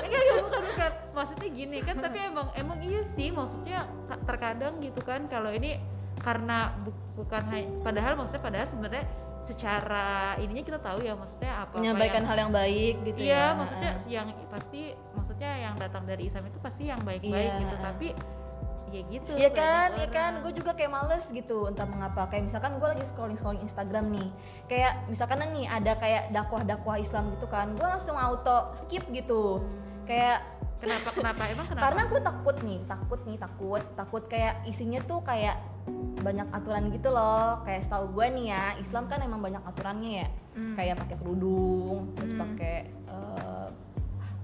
[0.03, 4.99] enggak bukan bukan maksudnya gini kan tapi emang emang iya sih maksudnya ka- terkadang gitu
[5.01, 5.79] kan kalau ini
[6.19, 9.05] karena bu- bukan hanya padahal maksudnya padahal sebenarnya
[9.47, 10.07] secara
[10.37, 13.55] ininya kita tahu ya maksudnya apa Menyampaikan hal yang baik gitu iya ya.
[13.55, 14.81] maksudnya yang pasti
[15.15, 17.61] maksudnya yang datang dari Islam itu pasti yang baik-baik Iya.
[17.63, 18.07] gitu tapi
[18.87, 20.15] ya gitu Iya banyak kan, iya orang.
[20.15, 22.23] kan, gue juga kayak males gitu entah mengapa.
[22.31, 24.29] Kayak misalkan gue lagi scrolling scrolling Instagram nih,
[24.71, 29.59] kayak misalkan nih ada kayak dakwah-dakwah Islam gitu kan, gue langsung auto skip gitu,
[30.07, 30.39] kayak
[30.79, 31.51] kenapa kenapa?
[31.51, 31.83] Emang kenapa?
[31.83, 35.59] Karena gue takut nih, takut nih, takut, takut kayak isinya tuh kayak
[36.17, 40.29] banyak aturan gitu loh, kayak setahu gue nih ya, Islam kan emang banyak aturannya ya,
[40.57, 40.75] Hmm.
[40.75, 42.41] kayak pakai kerudung, terus Hmm.
[42.43, 42.75] pakai
[43.07, 43.69] eh,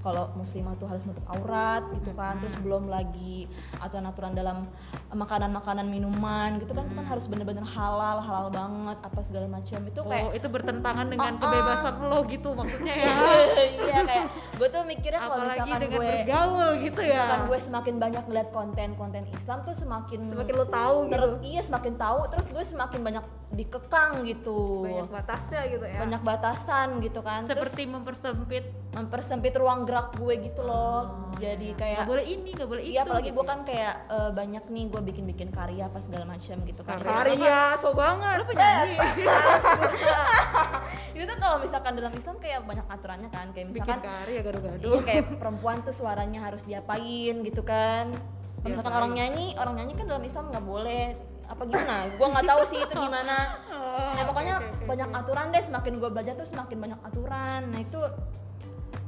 [0.03, 2.35] kalau muslimah tuh harus menutup aurat gitu kan.
[2.43, 3.47] Terus belum lagi
[3.79, 4.67] aturan-aturan dalam
[5.13, 9.79] makanan-makanan minuman gitu kan itu kan harus bener-bener halal halal banget apa segala macam.
[9.85, 11.41] Itu kayak oh itu bertentangan dengan ah.
[11.41, 13.13] kebebasan lo gitu maksudnya ya.
[13.83, 14.25] Iya kayak
[14.57, 17.09] gue tuh mikirnya kalau misalkan dengan gue bergaul gitu ya.
[17.13, 21.27] misalkan gue semakin banyak ngeliat konten-konten Islam tuh semakin Semakin lo tahu gitu.
[21.45, 24.81] iya semakin tahu terus gue semakin banyak dikekang gitu.
[24.81, 25.99] Banyak batasnya gitu ya.
[26.01, 28.65] banyak batasan gitu kan Terus seperti mempersempit.
[28.93, 31.29] Mempersempit ruang gerak gue gitu loh.
[31.37, 33.37] Jadi kayak nggak boleh ini nggak boleh itu Iya apalagi gitu.
[33.37, 36.97] gue kan kayak eh, banyak nih gue bikin-bikin karya apa segala macam gitu kan.
[36.97, 38.39] Kan- Karya, so banget.
[38.39, 38.97] Lu penyanyi.
[41.13, 44.91] itu tuh kalau misalkan dalam Islam kayak banyak aturannya kan kayak bikin misalkan karya gaduh-gaduh
[44.91, 48.09] iya kayak perempuan tuh suaranya harus diapain gitu kan.
[48.57, 48.97] Kalau misalkan Diapain?
[48.97, 51.05] orang nyanyi, orang nyanyi kan dalam Islam nggak boleh
[51.43, 51.95] apa gimana?
[52.09, 53.37] Gue nggak tahu sih itu gimana.
[53.93, 54.85] Oh, Nah pokoknya oke, oke, oke.
[54.89, 55.61] banyak aturan deh.
[55.61, 57.61] Semakin gue belajar tuh semakin banyak aturan.
[57.69, 58.01] Nah itu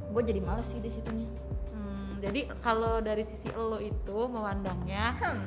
[0.06, 1.26] gue jadi males sih di situnya.
[1.68, 5.42] Hmm, jadi kalau dari sisi lo itu memandangnya Hmm.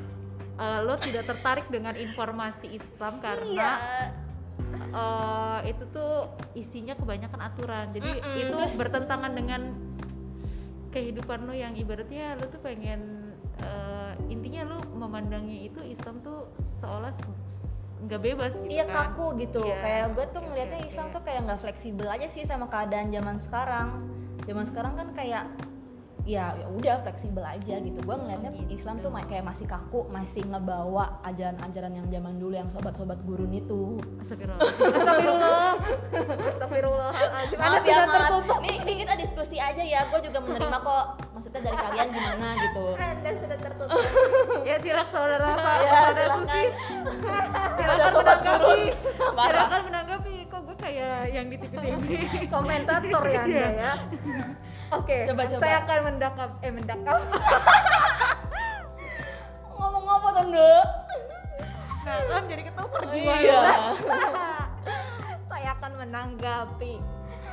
[0.60, 3.72] Eh, lo tidak tertarik dengan informasi Islam karena Iya.
[4.92, 9.62] eh, itu tuh isinya kebanyakan aturan jadi Mm-mm, itu terus- bertentangan dengan
[10.90, 16.48] kehidupan lo yang ibaratnya lo tuh pengen eh, intinya lo memandangnya itu Islam tuh
[16.80, 17.12] seolah
[18.00, 19.60] nggak bebas gitu Iya kan kaku gitu.
[19.60, 21.14] Iya, kayak gue tuh ngelihatnya Islam oke.
[21.14, 23.88] tuh kayak nggak fleksibel aja sih sama keadaan zaman sekarang.
[24.48, 25.44] Zaman sekarang kan kayak
[26.30, 28.00] ya ya udah fleksibel aja gitu.
[28.06, 28.70] Gue ngelihatnya gitu.
[28.78, 33.98] Islam tuh kayak masih kaku, masih ngebawa ajaran-ajaran yang zaman dulu yang sobat-sobat gurun itu.
[34.22, 34.62] Astagfirullah.
[34.62, 35.72] Astagfirullah.
[36.54, 37.58] Astagfirullahaladzim.
[37.58, 38.14] Anda Maaf ya, sudah maaf.
[38.22, 38.60] tertutup.
[38.62, 40.06] Nih, nih kita diskusi aja ya.
[40.06, 41.06] Gue juga menerima kok.
[41.34, 42.86] Maksudnya dari kalian gimana gitu.
[43.02, 44.00] Anda sudah tertutup.
[44.62, 45.48] ya silakan saudara
[45.90, 46.36] Ya, saudara.
[46.38, 46.64] Susi
[47.80, 48.82] silakan menanggapi
[49.34, 52.06] silakan menanggapi kok gue kayak yang di TV-TV
[52.52, 53.94] Komentator ya Anda ya.
[54.90, 55.62] Oke, Coba, coba.
[55.62, 57.18] saya akan mendakap eh mendakap.
[59.72, 60.86] Ngomong apa tuh, Nduk?
[62.00, 63.60] nah kan jadi ketuker Iya.
[65.52, 66.94] saya akan menanggapi.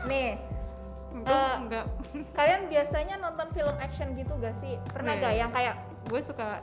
[0.07, 0.41] Nih,
[1.13, 1.85] enggak Eh, enggak
[2.33, 4.81] kalian biasanya nonton film action gitu gak sih?
[4.89, 5.23] Pernah Nih.
[5.23, 5.75] gak yang kayak
[6.07, 6.63] gue suka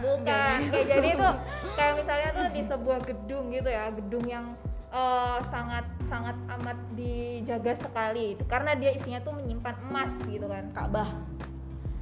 [0.00, 1.34] bukan kayak jadi tuh
[1.76, 4.46] kayak misalnya tuh di sebuah gedung gitu ya, gedung yang
[4.90, 10.66] eh, sangat sangat amat dijaga sekali karena dia isinya tuh menyimpan emas gitu kan.
[10.74, 11.08] Ka'bah.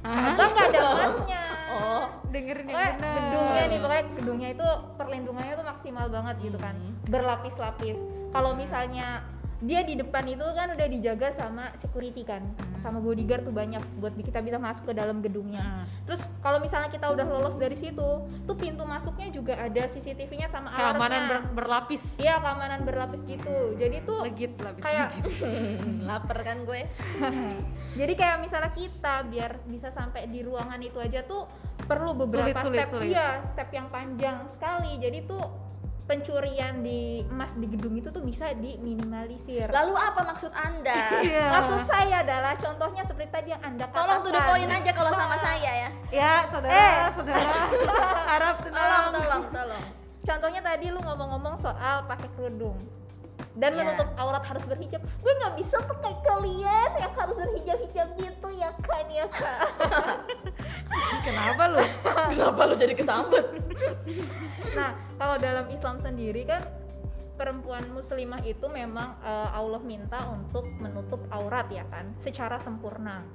[0.01, 1.43] Kagak nggak ada emasnya.
[1.69, 2.09] Oh.
[2.33, 4.67] dengerin yang benar gedungnya nih pokoknya gedungnya itu
[4.97, 6.97] perlindungannya tuh maksimal banget gitu kan Hmm.
[7.05, 7.97] berlapis-lapis
[8.33, 9.21] kalau misalnya
[9.59, 12.47] dia di depan itu kan udah dijaga sama security kan.
[12.79, 15.59] Sama bodyguard tuh banyak buat kita bisa masuk ke dalam gedungnya.
[15.61, 15.85] Hmm.
[16.07, 18.01] terus kalau misalnya kita udah lolos dari situ
[18.47, 22.17] tuh pintu masuknya juga ada CCTV-nya sama keamanan alarmnya ber- berlapis.
[22.17, 23.75] Iya keamanan berlapis gitu.
[23.75, 24.81] Jadi tuh legit lapis.
[24.81, 25.07] kayak
[26.09, 26.81] Laper kan gue.
[27.99, 31.45] jadi kayak misalnya kita biar bisa sampai di ruangan itu aja tuh
[31.79, 32.89] perlu beberapa Sulit, sulit, step.
[32.89, 33.07] sulit.
[33.11, 34.97] iya step yang panjang sekali.
[34.97, 35.43] Jadi tuh
[36.09, 40.97] pencurian di emas di gedung itu tuh bisa diminimalisir Lalu apa maksud Anda?
[41.21, 41.45] Iya.
[41.53, 45.11] maksud saya adalah contohnya seperti tadi yang anda katakan Tolong to the point aja kalau
[45.13, 45.89] sama saya ya.
[46.09, 46.97] ya saudara Eh.
[47.13, 47.51] saudara
[48.33, 49.83] harap tenang Tolong, tolong, tolong.
[50.19, 52.81] contohnya tadi lu ngomong-ngomong soal pakai kerudung
[53.59, 53.79] dan Iya.
[53.83, 58.71] menutup aurat harus berhijab gue nggak bisa tuh kayak kalian yang harus berhijab-hijab gitu ya
[58.79, 59.59] kan ya kak
[61.27, 61.83] kenapa lu
[62.29, 63.45] Kenapa lu jadi kesambet?
[64.73, 66.61] Nah, kalau dalam Islam sendiri kan
[67.35, 73.25] perempuan muslimah itu memang eh, Allah minta untuk menutup aurat ya kan, secara sempurna.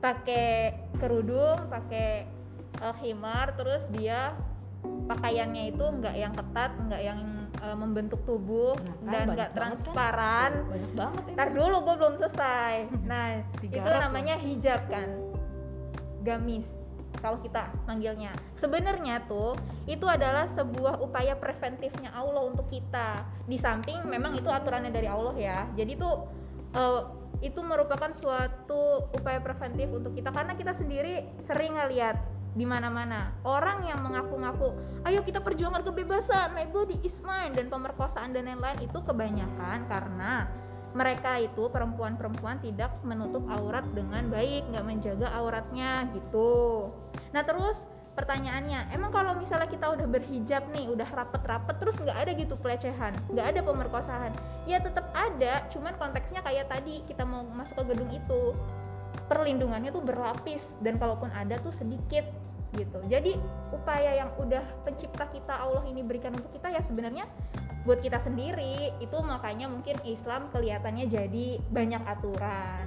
[0.00, 2.28] Pakai kerudung, pakai
[2.76, 4.36] eh, khimar, terus dia
[4.84, 7.20] pakaiannya itu nggak yang ketat, nggak yang
[7.64, 9.56] eh, membentuk tubuh Nah, kan dan nggak kan.
[9.56, 10.52] transparan.
[10.68, 11.34] Banyak banget ya.
[11.40, 12.74] Ntar dulu gue belum selesai.
[13.10, 13.26] Nah,
[13.64, 15.08] itu Arab namanya hijab kan.
[16.24, 16.68] Gamis
[17.20, 18.36] kalau kita manggilnya.
[18.60, 19.56] Sebenarnya tuh
[19.88, 23.24] itu adalah sebuah upaya preventifnya Allah untuk kita.
[23.48, 25.64] Di samping memang itu aturannya dari Allah ya.
[25.72, 26.28] Jadi tuh
[26.76, 27.02] eh,
[27.42, 32.16] itu merupakan suatu upaya preventif untuk kita karena kita sendiri sering ngeliat
[32.54, 33.34] di mana-mana.
[33.42, 34.72] Orang yang mengaku-ngaku
[35.04, 36.54] ayo kita perjuangkan kebebasan.
[36.54, 37.52] My body is mine.
[37.52, 40.48] Dan pemerkosaan dan lain-lain itu kebanyakan karena
[40.94, 46.88] mereka itu perempuan-perempuan tidak menutup aurat dengan baik nggak menjaga auratnya gitu.
[47.34, 47.82] Nah terus
[48.14, 53.10] pertanyaannya emang kalau misalnya kita udah berhijab nih udah rapet-rapet terus nggak ada gitu pelecehan
[53.26, 54.30] nggak ada pemerkosaan?
[54.70, 58.54] Ya tetap ada cuman konteksnya kayak tadi kita mau masuk ke gedung itu.
[59.26, 62.22] Perlindungannya tuh berlapis dan kalaupun ada tuh sedikit
[62.74, 62.98] gitu.
[63.06, 63.38] Jadi
[63.70, 67.24] upaya yang udah pencipta kita Allah ini berikan untuk kita ya sebenarnya
[67.84, 68.96] buat kita sendiri.
[68.98, 72.84] Itu makanya mungkin Islam kelihatannya jadi banyak aturan.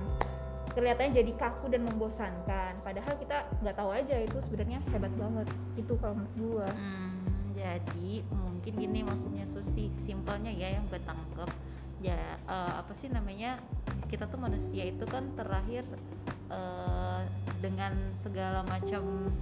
[0.73, 2.85] Kelihatannya jadi kaku dan membosankan.
[2.85, 5.47] Padahal kita nggak tahu aja itu sebenarnya hebat banget.
[5.73, 6.69] Itu kalau menurut gua.
[6.69, 7.17] Hmm,
[7.57, 9.89] jadi mungkin gini maksudnya Susi.
[10.05, 11.49] Simpelnya ya yang gue tangkep.
[12.05, 13.57] Ya eh, apa sih namanya?
[14.05, 15.81] Kita tuh manusia itu kan terlahir
[16.53, 17.21] eh,
[17.57, 19.33] dengan segala macam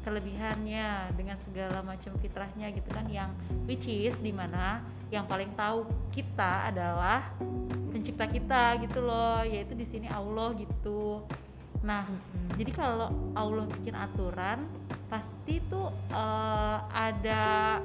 [0.00, 3.30] kelebihannya dengan segala macam fitrahnya gitu kan yang
[3.68, 4.80] which is di mana
[5.12, 5.84] yang paling tahu
[6.14, 7.26] kita adalah
[7.90, 11.26] pencipta kita gitu loh yaitu di sini Allah gitu.
[11.82, 12.06] Nah
[12.54, 14.64] jadi kalau Allah bikin aturan
[15.10, 17.78] pasti tuh eh, ada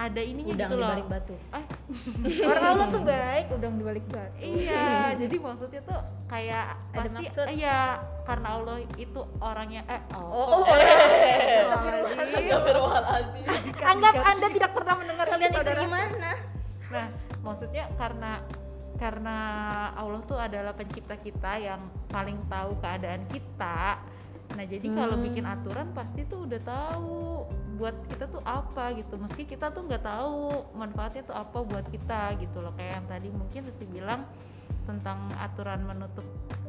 [0.00, 0.90] ada ininya udang gitu di loh.
[0.96, 1.34] balik batu.
[1.52, 1.64] Eh.
[2.50, 4.36] Orang Allah tuh baik udah dibalik batu.
[4.40, 4.88] Iya
[5.20, 7.46] jadi maksudnya tuh kayak Ada pasti maksud.
[7.52, 7.78] iya
[8.24, 10.64] karena Allah itu orangnya eh oh, oh,
[12.16, 13.44] Astagfirullahaladzim.
[13.76, 16.30] Anggap anda tidak pernah mendengar kalian itu gimana?
[16.90, 17.06] Nah,
[17.40, 18.32] maksudnya karena
[18.96, 19.36] karena
[19.96, 23.96] Allah tuh adalah pencipta kita yang paling tahu keadaan kita.
[24.50, 25.24] Nah, jadi kalau Hmm.
[25.24, 27.46] bikin aturan pasti tuh udah tahu
[27.80, 29.16] buat kita tuh apa gitu.
[29.16, 32.76] Meski kita tuh nggak tahu manfaatnya tuh apa buat kita gitu loh.
[32.76, 34.28] Kayak yang tadi mungkin Susti bilang
[34.84, 36.26] tentang aturan menutup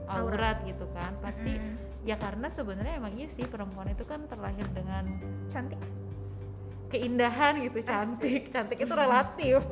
[0.07, 1.11] aurat gitu kan.
[1.19, 1.75] Pasti Mm.
[2.01, 5.05] ya karena sebenarnya emang iya sih perempuan itu kan terlahir dengan
[5.51, 5.77] cantik
[6.89, 8.51] keindahan gitu, cantik.
[8.51, 9.63] Cantik itu relatif.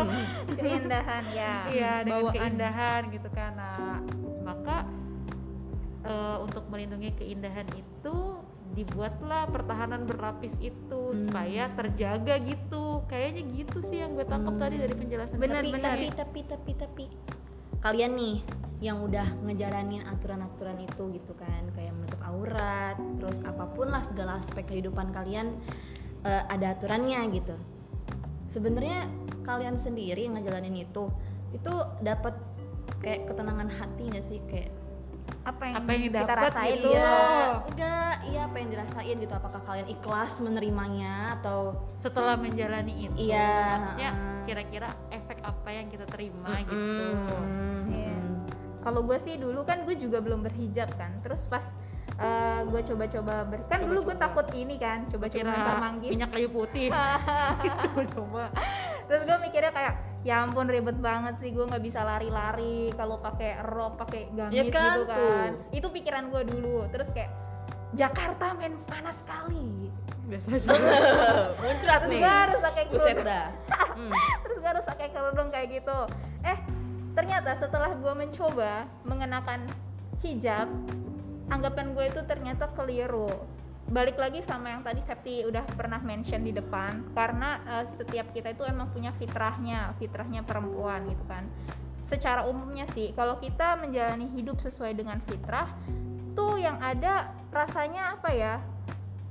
[0.60, 2.34] keindahan ya iya dengan Bawaan.
[2.34, 3.98] keindahan gitu kan nah
[4.44, 4.86] maka
[6.04, 8.16] eh, untuk melindungi keindahan itu
[8.72, 11.28] dibuatlah pertahanan berlapis itu Hmm.
[11.28, 14.62] supaya terjaga gitu kayaknya gitu sih yang gue tangkap Hmm.
[14.62, 15.88] tadi dari penjelasan Bener, tapi, bener.
[15.88, 17.04] tapi tapi tapi tapi
[17.80, 18.36] kalian nih
[18.78, 24.38] yang udah ngejalanin aturan-aturan itu gitu kan kayak menutup aurat terus apa pun lah segala
[24.38, 25.58] aspek kehidupan kalian
[26.22, 27.58] eh, ada aturannya gitu
[28.46, 29.10] sebenarnya
[29.42, 31.10] kalian sendiri yang ngejalanin itu
[31.50, 32.36] itu dapat
[33.00, 34.70] kayak ketenangan hati nggak sih kayak
[35.42, 36.84] apa yang, Apa yang kita dapet rasain gitu.
[36.84, 37.16] tuh iya
[37.64, 39.32] enggak iya apa yang dirasain gitu.
[39.32, 41.58] Apakah kalian ikhlas menerimanya atau
[41.96, 44.10] setelah menjalani itu Iya, maksudnya
[44.44, 46.76] kira-kira efek apa yang kita terima gitu?
[46.76, 48.16] Mm, Iya.
[48.16, 48.32] mm.
[48.78, 51.16] kalau gue sih dulu kan gue juga belum berhijab kan.
[51.20, 51.64] Terus pas
[52.14, 56.10] eh, gue coba-coba ber kan dulu gue takut ini kan coba-coba manggis.
[56.10, 56.88] minyak kayu putih.
[57.84, 58.48] Coba-coba
[59.08, 63.64] terus gue mikirnya kayak ya ampun ribet banget sih gue nggak bisa lari-lari kalau pakai
[63.64, 65.18] rok pakai gamis Ya kan, gitu kan.
[65.18, 65.48] Tuh.
[65.72, 66.84] itu pikiran gue dulu.
[66.92, 67.32] Terus kayak
[67.96, 69.88] Jakarta men panas sekali.
[70.28, 70.68] Biasa aja.
[71.64, 72.20] Muncrat terus nih.
[72.20, 73.26] gue harus pakai kerudung.
[73.98, 74.14] Hmm.
[74.46, 75.98] terus gue harus pakai kerudung kayak gitu.
[76.46, 76.58] Eh
[77.18, 79.66] ternyata setelah gue mencoba mengenakan
[80.22, 80.70] hijab
[81.50, 83.26] anggapan gue itu ternyata keliru
[83.88, 88.52] balik lagi sama yang tadi Septi udah pernah mention di depan karena eh, setiap kita
[88.52, 91.48] itu emang punya fitrahnya fitrahnya perempuan gitu kan.
[92.08, 95.72] Secara umumnya sih kalau kita menjalani hidup sesuai dengan fitrah
[96.36, 98.54] tuh yang ada rasanya apa ya?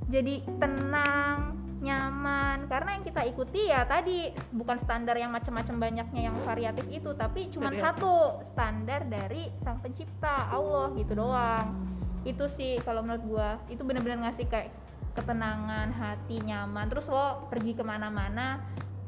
[0.09, 6.37] Jadi tenang nyaman karena yang kita ikuti ya tadi bukan standar yang macam-macam banyaknya yang
[6.41, 11.96] variatif itu tapi cuma satu standar dari sang pencipta Allah gitu doang
[12.27, 14.75] itu sih kalau menurut gua itu bener-bener ngasih kayak
[15.15, 16.91] ketenangan hati nyaman.
[16.91, 18.61] Terus lo pergi ke mana-mana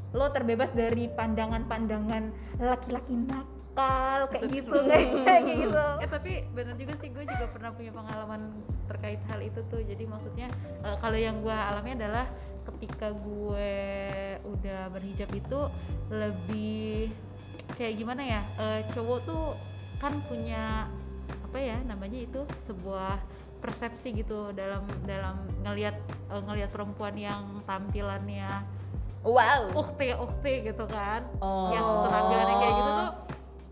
[0.10, 4.78] lo terbebas dari pandangan-pandangan laki-laki nakal kayak gitu
[5.28, 5.86] kayak gitu.
[6.02, 8.42] Eh tapi bener juga sih gue juga pernah punya pengalaman
[8.90, 9.84] terkait hal itu tuh.
[9.86, 10.48] Jadi maksudnya
[10.82, 12.26] eh, kalau yang gue alami adalah
[12.74, 13.76] ketika gue
[14.48, 15.60] udah berhijab itu
[16.10, 17.14] lebih
[17.78, 19.46] kayak gimana ya eh, cowok tuh
[20.02, 20.90] kan punya
[21.50, 23.18] apa ya namanya itu sebuah
[23.58, 25.98] persepsi gitu dalam dalam ngelihat
[26.30, 28.62] eh, ngelihat perempuan yang tampilannya
[29.26, 29.74] wow.
[29.74, 31.26] ukti ukti gitu kan.
[31.42, 31.74] Oh.
[31.74, 33.12] Yang penampilannya kayak gitu tuh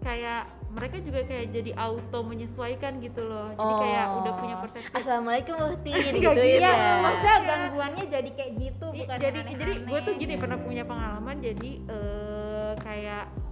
[0.02, 3.54] kayak mereka juga kayak jadi auto menyesuaikan gitu loh.
[3.54, 4.20] Jadi kayak Oh.
[4.26, 4.94] udah punya persepsi.
[4.98, 6.30] Assalamualaikum Muhti gitu.
[6.34, 10.58] Iya, ya maksudnya gangguannya jadi kayak gitu, bukan jadi yang jadi gue tuh gini pernah
[10.60, 13.47] punya pengalaman jadi eh, kayak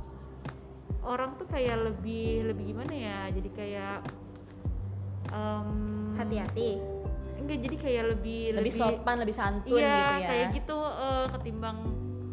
[1.05, 3.97] orang tuh kayak lebih lebih gimana ya jadi kayak
[5.29, 5.69] em,
[6.15, 6.71] hati-hati.
[7.35, 11.77] enggak jadi kayak lebih lebih sopan lebih santun iya gitu ya kayak gitu eh, ketimbang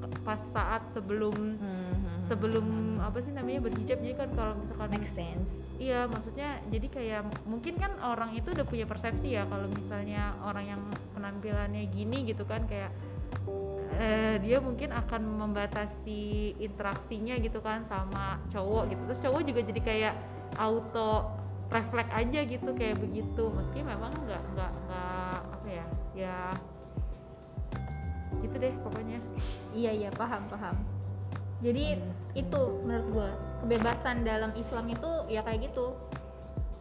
[0.01, 2.19] ke- pas saat sebelum Hmm, hmm, hmm.
[2.23, 2.67] sebelum
[2.99, 7.75] apa sih namanya berhijab jadi kan kalau misalkan make sense Iya, maksudnya jadi kayak mungkin
[7.75, 10.81] kan orang itu udah punya persepsi ya kalau misalnya orang yang
[11.13, 12.95] penampilannya gini gitu kan kayak
[13.95, 16.23] eh, dia mungkin akan membatasi
[16.59, 19.03] interaksinya gitu kan sama cowok gitu.
[19.09, 20.15] Terus cowok juga jadi kayak
[20.57, 21.29] auto
[21.69, 23.45] refleks aja gitu kayak begitu.
[23.49, 26.39] Meski memang nggak nggak nggak apa ya ya
[28.41, 29.19] gitu deh pokoknya.
[29.71, 30.77] iya iya paham paham
[31.63, 32.01] jadi
[32.35, 33.31] itu menurut gua
[33.63, 35.95] kebebasan dalam Islam itu ya kayak gitu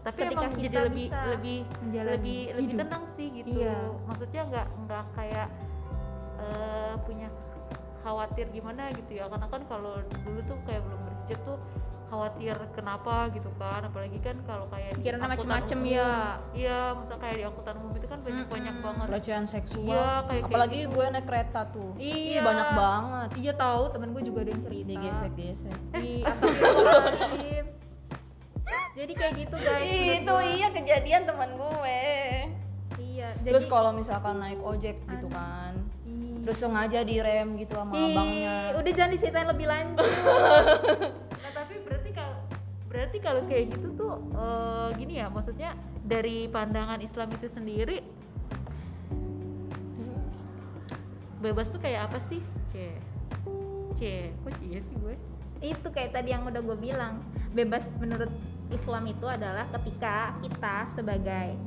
[0.02, 1.60] Tapi Ketika emang kita jadi lebih lebih
[1.94, 2.80] lebih lebih hidup.
[2.82, 3.78] tenang sih gitu Iya.
[4.10, 5.48] maksudnya nggak nggak kayak
[6.42, 7.30] eh, punya
[8.02, 11.58] khawatir gimana gitu ya karena kan kalau dulu tuh kayak belum berhijab tuh
[12.10, 16.12] khawatir kenapa gitu kan apalagi kan kalau kayak macem-macem umum, ya.
[16.52, 18.84] iya misal kayak di angkutan umum itu kan banyak banyak Mm-mm.
[18.84, 20.92] banget pelecehan seksual Iya, kayak- kayak apalagi gitu.
[20.92, 22.12] gue naik kereta tuh Iya.
[22.12, 27.66] Ih, banyak banget iya tahu temen gue juga ada yang cerita digesek-gesek Ih, astagfirullahaladzim.
[28.98, 29.88] jadi kayak gitu guys
[30.20, 30.44] itu gua.
[30.44, 32.00] iya kejadian teman gue
[33.00, 35.80] iya jadi terus kalau misalkan naik ojek gitu kan.
[36.42, 38.56] Terus sengaja direm gitu sama Ih, abangnya.
[38.74, 40.10] udah jangan diceritain lebih lanjut.
[41.38, 42.38] Nah tapi berarti kalau
[42.90, 47.98] berarti kalau kayak gitu tuh eh, gini ya maksudnya dari pandangan Islam itu sendiri
[51.42, 52.42] bebas tuh kayak apa sih?
[52.70, 52.94] C
[53.98, 54.02] c
[54.46, 55.16] kok cie sih gue?
[55.62, 57.22] Itu kayak tadi yang udah gue bilang
[57.54, 58.30] bebas menurut
[58.70, 61.58] Islam itu adalah ketika kita sebagai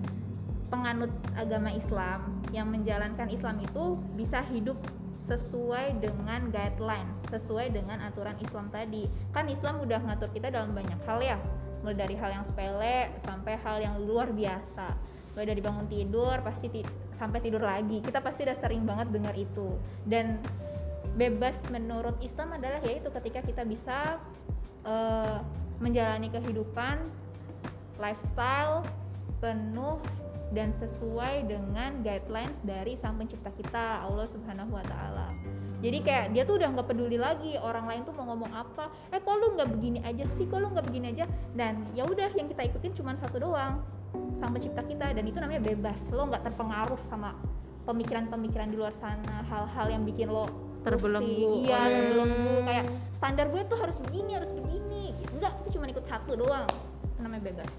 [0.74, 4.74] penganut agama Islam yang menjalankan Islam itu bisa hidup
[5.14, 9.06] sesuai dengan guidelines, sesuai dengan aturan Islam tadi.
[9.30, 11.38] Kan Islam udah ngatur kita dalam banyak hal ya,
[11.87, 14.98] mulai dari hal yang sepele sampai hal yang luar biasa.
[15.38, 18.02] Mulai dari bangun tidur pasti ti- sampai tidur lagi.
[18.02, 19.78] Kita pasti udah sering banget dengar itu.
[20.02, 20.42] Dan
[21.14, 24.18] bebas menurut Islam adalah yaitu ketika kita bisa
[24.82, 25.38] eh,
[25.78, 27.06] menjalani kehidupan
[28.02, 28.82] lifestyle
[29.38, 30.02] penuh
[30.52, 35.33] dan sesuai dengan guidelines dari sang pencipta kita Allah Subhanahu wa taala.
[35.85, 38.88] Jadi kayak dia tuh udah nggak peduli lagi orang lain tuh mau ngomong apa.
[39.12, 40.48] Eh kok lu nggak begini aja sih?
[40.48, 41.28] Kok lu nggak begini aja?
[41.52, 43.85] Dan ya udah yang kita ikutin cuma satu doang
[44.40, 46.09] sang pencipta kita dan itu namanya bebas.
[46.09, 47.37] Lo nggak terpengaruh sama
[47.85, 50.48] pemikiran-pemikiran di luar sana, hal-hal yang bikin lo
[50.85, 51.64] Terbelenggu.
[51.64, 55.16] Iya, oleh- terbelenggu kayak standar gue tuh harus begini, harus begini.
[55.33, 56.68] Enggak, itu cuma ikut satu doang.
[57.09, 57.72] Itu namanya bebas.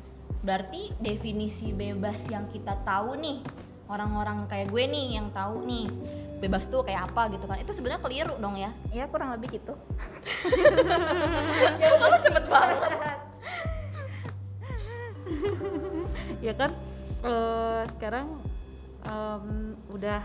[0.46, 3.42] Berarti definisi bebas yang kita tahu nih
[3.90, 5.90] orang-orang kayak gue nih yang tahu nih
[6.38, 7.58] bebas tuh kayak apa gitu kan.
[7.58, 8.70] Itu sebenarnya keliru dong ya.
[8.94, 9.74] Ya kurang lebih gitu.
[11.82, 12.80] ya kamu cepet banget?
[16.46, 16.70] Ya kan
[17.26, 18.38] eh, sekarang
[19.02, 20.22] em, udah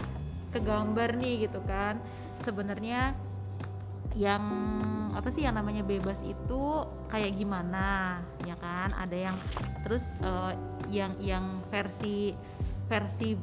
[0.52, 1.96] kegambar nih gitu kan.
[2.44, 3.16] Sebenarnya
[4.18, 4.42] yang
[5.14, 6.62] apa sih yang namanya bebas itu
[7.07, 8.90] kayak gimana ya kan?
[8.94, 9.37] Ada yang
[9.87, 10.53] terus eh,
[10.90, 12.35] yang yang versi
[12.90, 13.38] versi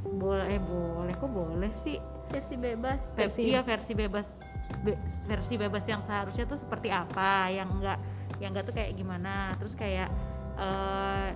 [0.00, 2.00] boleh boleh kok boleh sih?
[2.30, 3.12] Versi bebas.
[3.12, 4.32] Ve- Versi- iya versi bebas
[4.80, 7.98] be- versi bebas yang seharusnya tuh seperti apa yang enggak
[8.40, 9.52] yang enggak tuh kayak gimana.
[9.60, 10.08] Terus kayak
[10.56, 11.28] eh,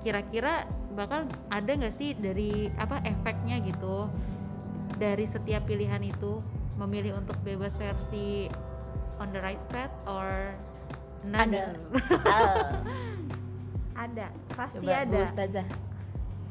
[0.00, 0.64] kira-kira
[0.96, 4.08] bakal ada nggak sih dari apa efeknya gitu
[4.96, 6.40] dari setiap pilihan itu
[6.80, 8.48] memilih untuk bebas versi
[9.16, 10.56] on the right path or
[11.22, 11.76] another
[13.94, 15.18] Ada, pasti coba Bu ada.
[15.22, 15.68] Ustazah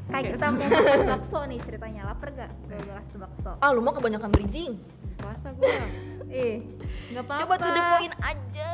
[0.07, 2.01] Kayak kita mau makan bakso nih ceritanya.
[2.03, 2.49] Lapar gak?
[2.65, 3.51] Gue kasih bakso.
[3.55, 4.73] ah lu mau kebanyakan bridging
[5.15, 5.69] puasa gue
[6.27, 6.61] Eh,
[7.11, 7.41] nggak apa-apa.
[7.43, 8.71] coba tuh the point aja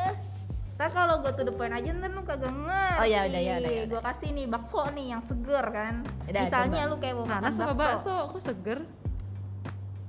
[0.76, 3.00] Ntar kalau gue tuh the point aja ntar lu kagak ngerti.
[3.00, 3.84] Oh, ya udah, ya udah, ya.
[3.86, 5.94] Gue kasih nih bakso nih yang seger kan.
[6.26, 6.91] Yaudah, Misalnya coba.
[6.91, 7.72] lu kayak mau makan bakso.
[7.74, 8.80] bakso kok seger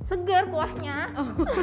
[0.07, 1.11] Seger kuahnya.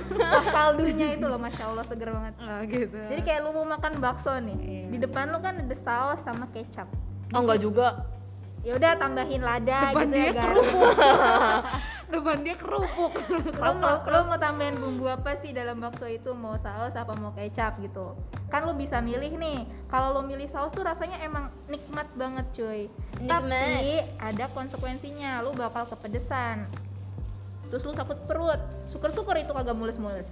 [0.09, 2.33] Kuah kaldunya itu loh, masya Allah seger banget.
[2.37, 4.85] ah gitu Jadi kayak lu mau makan bakso nih, Iya.
[4.89, 6.91] di depan lu kan ada saus sama kecap.
[7.31, 7.87] oh enggak juga
[8.61, 10.43] Ya udah tambahin lada depan gitu dia ya guys.
[10.45, 10.95] kerupuk
[12.13, 13.11] depan dia kerupuk
[13.53, 16.31] Lu mau, lu mau tambahin bumbu apa sih dalam bakso itu?
[16.31, 18.15] Mau saus apa mau kecap gitu?
[18.47, 19.63] Kan lu bisa milih nih.
[19.87, 22.81] Kalau lu milih saus tuh rasanya emang nikmat banget cuy.
[23.17, 23.39] Nikmat.
[23.41, 26.63] Tapi ada konsekuensinya, lu bakal kepedesan.
[27.73, 28.61] Terus lu sakit perut.
[28.85, 30.29] Syukur-syukur itu kagak mules-mules.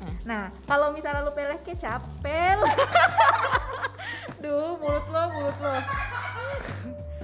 [0.00, 0.16] Eh.
[0.24, 2.64] Nah, kalau misalnya lu pilih kecap, pel
[4.42, 5.74] Duh, mulut lo, mulut lo.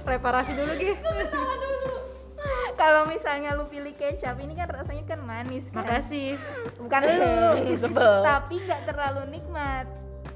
[0.05, 0.93] Reparasi dulu, Gi.
[2.77, 6.37] kalau misalnya lu pilih kecap ini kan rasanya kan manis kan Makasih.
[6.77, 7.47] bukan lu
[8.29, 9.87] tapi nggak terlalu nikmat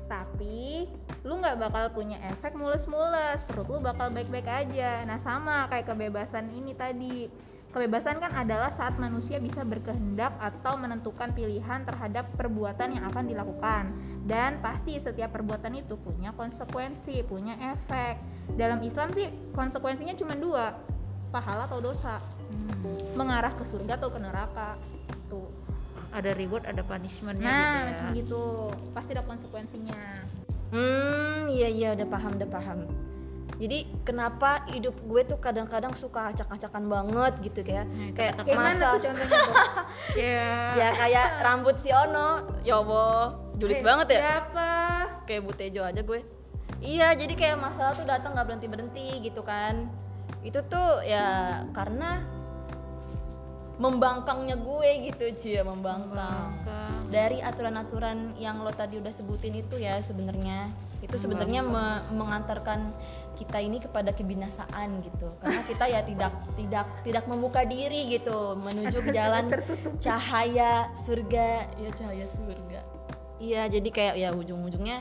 [0.10, 0.90] tapi
[1.22, 6.50] lu nggak bakal punya efek mules-mules perut lu bakal baik-baik aja nah sama kayak kebebasan
[6.50, 7.30] ini tadi
[7.70, 13.94] Kebebasan kan adalah saat manusia bisa berkehendak atau menentukan pilihan terhadap perbuatan yang akan dilakukan.
[14.26, 18.18] Dan pasti setiap perbuatan itu punya konsekuensi, punya efek.
[18.58, 20.82] Dalam Islam sih konsekuensinya cuma dua,
[21.30, 22.18] pahala atau dosa.
[23.14, 24.74] Mengarah ke surga atau ke neraka.
[25.30, 25.46] Tuh.
[26.10, 27.86] ada reward ada punishmentnya Nah, gitu ya.
[27.86, 28.44] macam gitu.
[28.98, 30.02] Pasti ada konsekuensinya.
[30.74, 32.80] Hmm, iya iya udah paham udah paham.
[33.60, 39.12] Jadi kenapa hidup gue tuh kadang-kadang suka acak-acakan banget gitu kayak Hmm, kayak masa tuh
[39.12, 39.56] contohnya tuh?
[40.24, 42.30] ya ya kayak rambut si Ono,
[42.64, 44.20] ya Allah, julid Eh, banget ya.
[44.24, 44.72] Siapa?
[45.28, 46.20] Kayak Butejo aja gue.
[46.80, 49.92] Iya, jadi kayak masalah tuh datang nggak berhenti berhenti gitu kan.
[50.40, 52.24] Itu tuh ya karena
[53.80, 56.12] membangkangnya gue gitu cia membangkang.
[56.12, 57.08] Membangkang.
[57.10, 60.70] Dari aturan-aturan yang lo tadi udah sebutin itu ya sebenarnya.
[61.00, 62.92] Itu sebenarnya me- mengantarkan
[63.40, 65.32] kita ini kepada kebinasaan gitu.
[65.40, 69.48] Karena kita ya tidak tidak tidak membuka diri gitu menuju ke jalan
[70.04, 71.72] cahaya surga.
[71.80, 72.84] Ya cahaya surga.
[73.40, 75.00] Iya jadi kayak ya ujung-ujungnya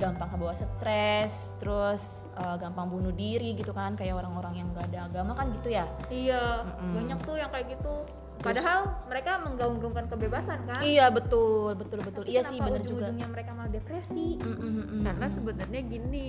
[0.00, 5.06] gampang kebawa stres terus eh, gampang bunuh diri gitu kan kayak orang-orang yang gak ada
[5.06, 6.92] agama kan gitu ya Iya, Mm-mm.
[6.96, 7.94] banyak tuh yang kayak gitu.
[8.40, 10.80] Padahal mereka menggaung-gaungkan kebebasan kan?
[10.80, 14.40] iya betul betul betul Tapi iya sih bener juga ujung-ujungnya mereka malah depresi.
[14.40, 15.02] Mm, mm, mm, mm.
[15.04, 16.28] karena sebenarnya gini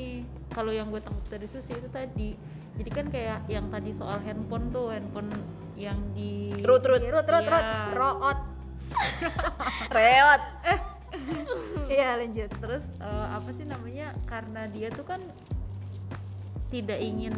[0.52, 2.36] kalau yang gue tangkap dari Susi itu tadi
[2.76, 5.32] jadi kan kayak yang tadi soal handphone tuh handphone
[5.80, 7.00] yang di Rut, rut.
[7.00, 7.96] Rut, rut, rut, Iya.
[7.96, 8.40] root.
[9.96, 10.42] Reot.
[11.92, 12.50] Iya, lanjut.
[12.58, 14.16] terus eh, apa sih namanya?
[14.24, 15.20] Karena dia tuh kan
[16.72, 17.36] tidak ingin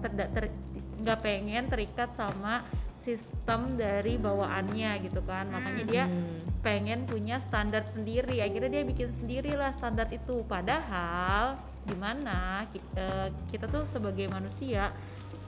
[0.00, 0.54] terda- ter-
[0.98, 2.64] nggak pengen terikat sama
[2.94, 5.44] sistem dari bawaannya gitu kan.
[5.46, 6.40] Makanya dia Hmm.
[6.60, 8.40] pengen punya standar sendiri.
[8.40, 10.40] Akhirnya dia bikin sendiri lah standar itu.
[10.44, 14.92] Padahal di mana ki- eh, kita tuh sebagai manusia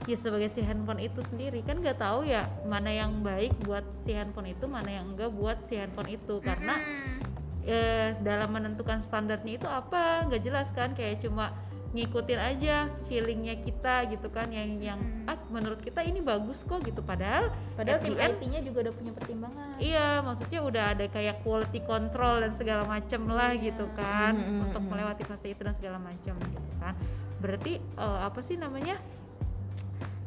[0.09, 4.17] ya sebagai si handphone itu sendiri kan nggak tahu ya mana yang baik buat si
[4.17, 6.41] handphone itu mana yang enggak buat si handphone itu.
[6.41, 6.81] Karena
[7.65, 11.53] eh, dalam menentukan standarnya itu apa nggak jelas kan kayak cuma
[11.91, 17.03] ngikutin aja feelingnya kita gitu kan yang yang ah menurut kita ini bagus kok gitu
[17.03, 19.75] padahal Padahal tim IT-nya juga udah punya pertimbangan.
[19.81, 24.63] Iya, maksudnya udah ada kayak quality control dan segala macam lah gitu kan Mm, mm,
[24.69, 24.89] untuk mm.
[24.91, 26.93] melewati fase itu dan segala macam gitu kan.
[27.43, 29.01] Berarti eh, apa sih namanya?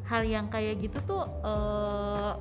[0.05, 2.33] Hal yang kayak gitu tuh eh,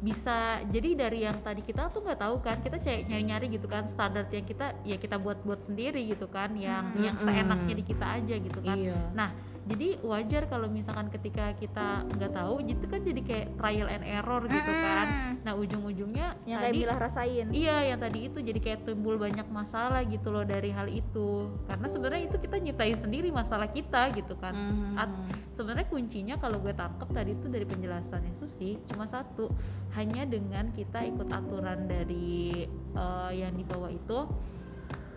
[0.00, 0.36] bisa
[0.66, 4.24] jadi dari yang tadi kita tuh nggak tahu kan kita cari nyari-nyari gitu kan standar
[4.32, 7.04] yang kita ya kita buat-buat sendiri gitu kan yang Hmm.
[7.04, 8.96] yang seenaknya di kita aja gitu kan Iya.
[9.12, 9.28] nah
[9.70, 14.42] jadi wajar kalau misalkan ketika kita nggak tahu gitu kan jadi kayak trial and error
[14.42, 15.46] gitu kan Mm-mm.
[15.46, 17.46] nah ujung-ujungnya Yang tadi Mila rasain.
[17.54, 21.86] iya yang tadi itu jadi kayak timbul banyak masalah gitu loh dari hal itu karena
[21.86, 24.52] sebenarnya itu kita nyiptain sendiri masalah kita gitu kan.
[24.98, 25.14] At-
[25.54, 29.52] sebenarnya kuncinya kalau gue tangkep tadi itu dari penjelasannya Susi cuma satu
[29.92, 32.64] hanya dengan kita ikut aturan dari
[32.96, 34.24] eh, yang dibawa itu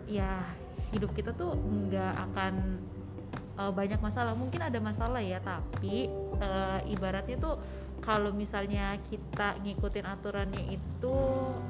[0.05, 0.43] ya
[0.91, 2.53] hidup kita tuh nggak akan
[3.59, 6.09] eh, banyak masalah mungkin ada masalah ya tapi
[6.41, 7.55] eh, ibaratnya tuh
[8.03, 11.17] kalau misalnya kita ngikutin aturannya itu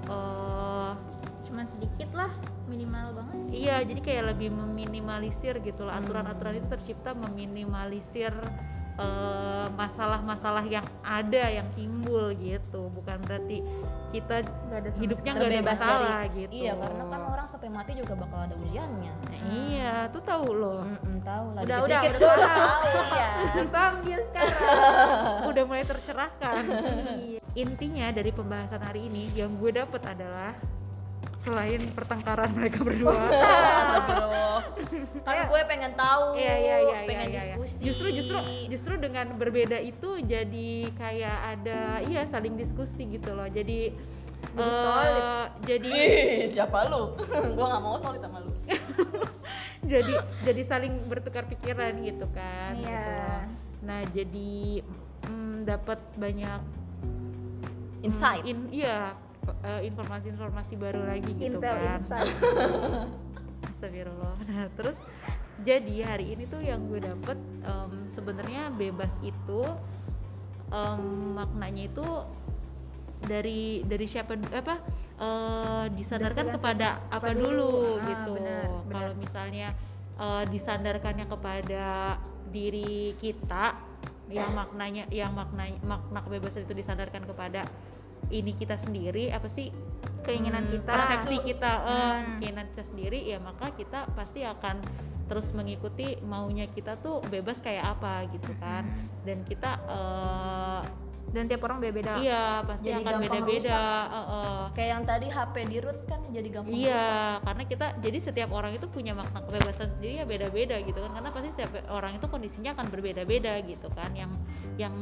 [0.09, 0.93] eh,
[1.53, 2.33] Cuman sedikit lah,
[2.65, 3.37] minimal banget.
[3.53, 5.93] Iya, jadi kayak lebih meminimalisir gitu loh.
[5.93, 8.33] Aturan-aturan itu tercipta meminimalisir
[9.73, 12.93] masalah-masalah yang ada yang timbul gitu.
[12.93, 13.65] Bukan berarti
[14.13, 16.53] kita Gak ada hidupnya nggak ada masalah dari- gitu.
[16.53, 19.13] Iya, karena kan orang sampai mati juga bakal ada ujiannya.
[19.17, 20.85] Nah, iya, tuh tahu loh.
[20.85, 21.61] Mm-mm, tahu lah.
[21.65, 23.29] Udah, udah, udah tahu iya.
[23.73, 24.61] Paham dia sekarang.
[25.49, 26.61] Udah mulai tercerahkan.
[27.17, 27.39] Iya.
[27.53, 30.53] Intinya dari pembahasan hari ini yang gue dapet adalah
[31.43, 33.13] selain pertengkaran mereka berdua.
[33.19, 34.59] Astagfirullah.
[35.23, 37.39] kan gue pengen tahu, Iya iya iya pengen iya, iya.
[37.39, 37.79] diskusi.
[37.83, 38.37] Justru justru
[38.71, 43.47] justru dengan berbeda itu jadi kayak ada iya saling diskusi gitu loh.
[43.51, 43.91] Jadi
[44.55, 45.23] eh, solid.
[45.67, 47.15] jadi Ih, siapa lu?
[47.55, 48.51] gue nggak mau solid sama lu.
[49.91, 50.13] jadi
[50.47, 52.71] jadi saling bertukar pikiran gitu kan.
[52.79, 52.87] Iya.
[52.87, 53.41] gitu loh.
[53.83, 54.79] Nah, jadi
[55.27, 56.61] mm, dapat banyak
[57.03, 58.47] mm, Insight.
[58.47, 59.11] in, iya
[59.63, 62.01] eh, informasi-informasi baru lagi gitu Intel kan.
[63.73, 64.35] Astagfirullah.
[64.47, 64.97] Nah, terus
[65.63, 69.61] jadi hari ini tuh yang gue dapet em, sebenarnya bebas itu
[70.71, 71.03] em,
[71.37, 72.07] maknanya itu
[73.23, 74.75] dari dari siapa apa
[75.19, 77.75] eh, disandarkan kepada apa apa dulu, dulu.
[77.99, 78.33] Ah, gitu.
[78.91, 79.67] Kalau misalnya
[80.19, 82.19] eh, disandarkannya kepada
[82.51, 83.75] diri kita
[84.31, 87.67] yang maknanya yang maknanya makna kebebasan itu disandarkan kepada
[88.33, 89.69] ini kita sendiri apa sih
[90.23, 90.87] Keinginan Hmm, kita.
[90.89, 92.39] persepsi kita eh, Hmm.
[92.39, 94.79] keinginan kita sendiri ya maka kita pasti akan
[95.23, 99.07] terus mengikuti maunya kita tuh bebas kayak apa gitu kan Hmm.
[99.23, 100.81] dan kita eh,
[101.33, 104.61] dan tiap orang beda-beda iya pasti Jadi akan beda-beda Heeh.
[104.77, 106.89] kayak yang tadi HP di root kan jadi gampang rusak.
[106.89, 107.13] Iya,
[107.45, 111.11] karena kita jadi setiap orang itu punya makna kebebasan sendiri ya beda-beda gitu kan.
[111.13, 114.11] Karena pasti setiap orang itu kondisinya akan berbeda-beda gitu kan.
[114.17, 114.31] Yang
[114.81, 114.93] yang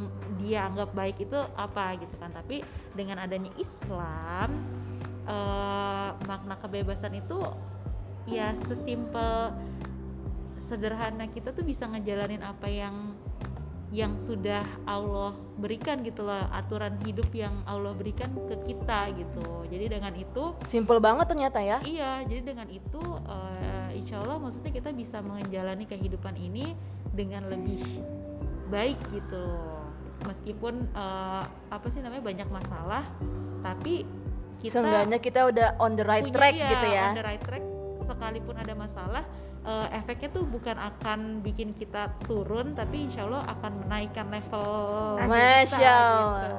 [0.44, 2.36] dia anggap baik itu apa gitu kan.
[2.36, 2.62] Tapi
[2.94, 4.50] dengan adanya Islam
[5.26, 7.40] eh, makna kebebasan itu
[8.30, 9.56] ya sesimpel
[10.70, 13.11] sederhana kita tuh bisa ngejalanin apa yang
[13.92, 20.00] yang sudah Allah berikan gitu loh aturan hidup yang Allah berikan ke kita gitu jadi
[20.00, 21.84] dengan itu Simple banget ternyata ya.
[21.84, 26.72] Iya, jadi dengan itu eh, insya Allah maksudnya kita bisa menjalani kehidupan ini
[27.12, 27.84] dengan lebih
[28.72, 29.84] baik gitu loh.
[30.24, 33.04] Meskipun eh, apa sih namanya banyak masalah,
[33.60, 34.08] tapi
[34.64, 37.06] kita Seenggaknya kita udah on the right punya- track iya, gitu ya.
[37.12, 37.64] on the right track.
[38.08, 39.24] Sekalipun ada masalah,
[39.62, 45.18] eh, efeknya tuh bukan akan bikin kita turun, tapi insya Allah akan menaikkan level.
[45.22, 45.92] kita, Masya gitu.
[45.92, 46.54] Allah.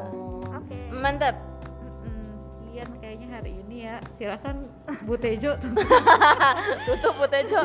[0.58, 1.36] oke Mantap.
[2.06, 2.30] Mm-mm,
[2.62, 3.96] sekian kayaknya hari ini ya.
[4.14, 4.56] Silakan
[5.02, 5.58] Bu Tejo
[6.86, 7.60] Tutup Bu Tejo.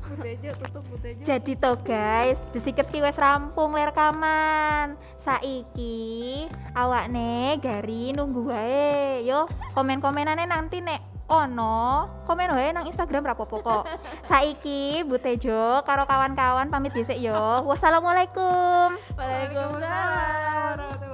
[0.00, 1.22] Bu Tejo tutup Bu Tejo.
[1.22, 4.96] Jadi to guys, The Seekers ki wis rampung ler rekaman.
[5.20, 9.22] Saiki awakne gari nunggu wae.
[9.28, 9.44] Yo,
[9.76, 13.86] komen-komenane nanti nek ono, komen wae nang Instagram rapopo kok.
[14.26, 17.62] Saiki Bu Tejo karo kawan-kawan pamit dhisik yo.
[17.70, 18.98] Wassalamualaikum.
[19.14, 21.09] Waalaikumsalam.